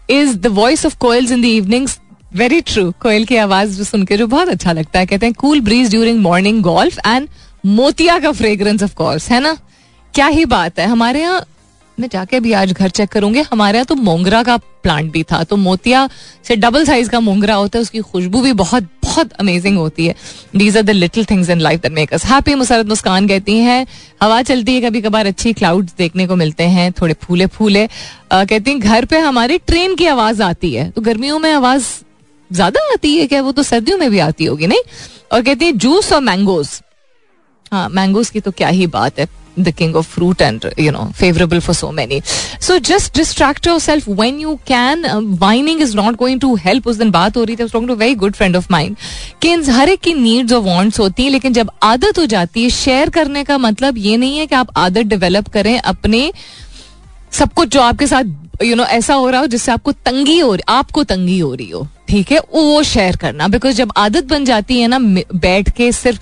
[0.10, 2.00] is the voice of koels in the evenings
[2.36, 5.62] very true कोयल की आवाज़ सुन के जो बहुत अच्छा लगता है। कहते हैं cool
[5.62, 7.28] breeze during morning golf and
[7.66, 9.58] मोतिया का फ्रेग्रेंस ऑफ़ कोर्स है ना?
[10.14, 11.46] क्या ही बात है। हमारे यहाँ,
[11.98, 15.44] मैं जाके भी आज घर चेक करूँगी। हमारे यहाँ तो मोंगरा का प्लांट भी था।
[15.44, 16.10] तो मोतिया
[16.44, 20.16] से डबल साइज़ का मोंगरा होता है, उसकी खुशबू भी बहुत बहुत अमेजिंग होती है।
[20.56, 23.86] These are the little things in life that make us happy Musarrat Muskan कहती हैं,
[24.22, 27.88] हवा चलती है कभी कभार अच्छी क्लाउड्स देखने को मिलते हैं, थोड़े फूले फूले
[28.34, 31.88] कहती हैं, घर पे हमारी ट्रेन की आवाज़ आती है तो गर्मियों में आवाज़
[32.52, 33.42] ज़्यादा आती है क्या?
[33.42, 34.82] वो तो सर्दियों में भी आती होगी, नहीं?
[35.32, 36.70] और कहती है, जूस और मैंगोज
[37.72, 39.28] हाँ मैंगोज की तो क्या ही बात है।
[39.58, 42.22] The king of fruit and you know favorable for so many.
[42.60, 45.06] So just distract yourself when you can.
[45.06, 46.88] Uh, whining is not going to help.
[46.88, 48.96] उस दिन बात हो रही थी talking to very good friend of mind
[49.42, 52.70] कि हर एक की नीड्स और वांट्स होती हैं लेकिन जब आदत हो जाती है
[52.70, 56.32] शेयर करने का मतलब ये नहीं है कि आप आदत डेवलप करें अपने
[57.32, 59.92] सब कुछ जो आपके साथ यू you नो know, ऐसा हो रहा हो जिससे आपको
[59.92, 62.40] तंगी हो रही आपको तंगी हो रही हो ठीक है?
[62.40, 65.00] वो शेयर करना बिकॉज़ जब आदत बन जाती है ना
[65.36, 66.20] बैठ के सिर्फ़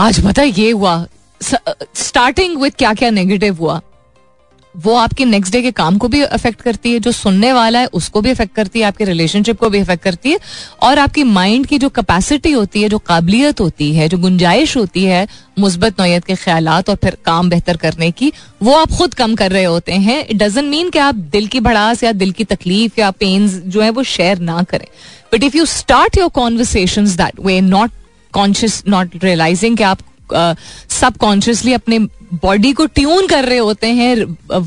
[0.00, 1.06] आज पता ये हुआ
[1.94, 3.80] स्टार्टिंग विथ क्या क्या नेगेटिव हुआ?
[4.76, 7.86] वो आपके नेक्स्ट डे के काम को भी अफेक्ट करती है, जो सुनने वाला है,
[7.86, 10.38] उसको भी अफेक्ट करती है, आपके रिलेशनशिप को भी अफेक्ट करती है,
[10.82, 15.04] और आपकी माइंड की जो कैपेसिटी होती है, जो काबिलियत होती है, जो गुंजाइश होती
[15.04, 15.28] है,
[15.58, 18.32] मुस्बत नोयत के ख्याल और फिर काम बेहतर करने की,
[18.62, 21.60] वो आप खुद कम कर रहे होते हैं। इट डजेंट मीन कि आप दिल की
[21.60, 24.86] भड़ास या दिल की तकलीफ़ या पेन्स जो है वो शेयर ना करें।
[25.32, 27.90] But if you start your conversation that way not
[28.32, 29.98] conscious not realising कि आप
[30.88, 31.98] सबकॉन्शियसली अपने
[32.34, 34.16] बॉडी को ट्यून कर रहे होते हैं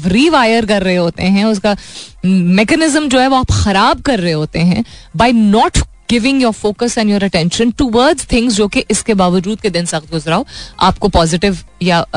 [0.09, 1.77] रीवायर कर रहे होते हैं उसका
[2.25, 4.85] मैकेनिज्म जो है वो आप खराब कर रहे होते हैं
[5.15, 5.77] by not
[6.09, 9.85] giving your focus and your attention to words things जो कि इसके बावजूद के दिन
[9.85, 10.45] सख्त गुजरा हो।
[10.79, 12.09] आपको पॉजिटिव या uh,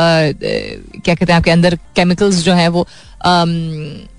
[1.04, 2.88] क्या कहते हैं आपके अंदर केमिकल्स जो है वो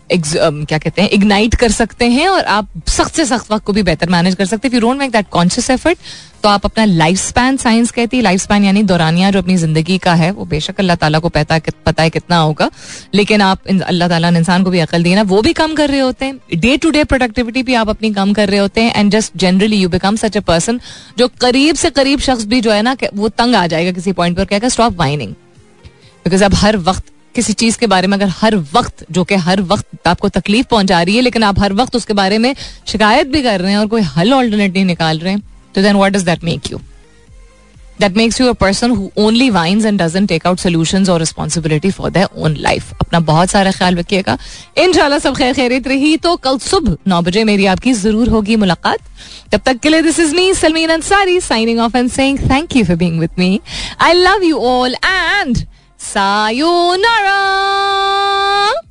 [0.09, 3.83] क्या कहते हैं इग्नाइट कर सकते हैं और आप सख्त से सख्त वक्त को भी
[3.83, 5.97] बेहतर मैनेज कर सकते हैं। Don't make that conscious effort
[6.43, 9.97] तो आप अपना लाइफ स्पैन साइंस कहती है। लाइफ स्पैन यानी दौरानिया जो अपनी ज़िंदगी
[9.97, 12.69] का है, वो बेशक अल्लाह ताला को पता पता है कितना होगा,
[13.13, 15.89] लेकिन आप अल्लाह ताला ने इंसान को भी अकल दी ना, वो भी कम कर
[15.89, 18.95] रहे होते हैं। डे टू डे प्रोडक्टिविटी भी आप अपनी कम कर रहे होते हैं
[18.95, 20.79] and just generally you become such a person
[21.17, 24.37] जो करीब से करीब शख्स भी जो है ना वो तंग आ जाएगा किसी पॉइंट
[24.37, 25.33] पर, कहेगा स्टॉप वाइनिंग
[26.25, 29.61] बिकॉज़ अब हर वक्त किसी चीज़ के बारे में अगर हर वक्त, जो कि हर
[29.63, 32.53] वक्त आपको तकलीफ़ पहुँचा रही है, लेकिन आप हर वक्त उसके बारे में
[32.87, 35.41] शिकायत भी कर रहे हैं और कोई हल ऑल्टरनेट नहीं निकाल रहे हैं
[35.75, 36.79] तो then what does that make you
[37.99, 41.91] that makes you a person who only whines and doesn't take out solution और responsibility
[41.91, 44.37] for their own life अपना बहुत सारा ख्याल रखिएगा।
[44.77, 48.99] इन सब खैर खैरित रही तो कल सुबह नौ बजे मेरी आपकी ज़रूर होगी मुलाकात।
[49.51, 52.85] तब तक के लिए this is me Salmeen Ansari signing off and saying thank you
[52.85, 53.59] for being with me
[54.01, 55.65] I love you all and
[56.03, 58.90] さよなら。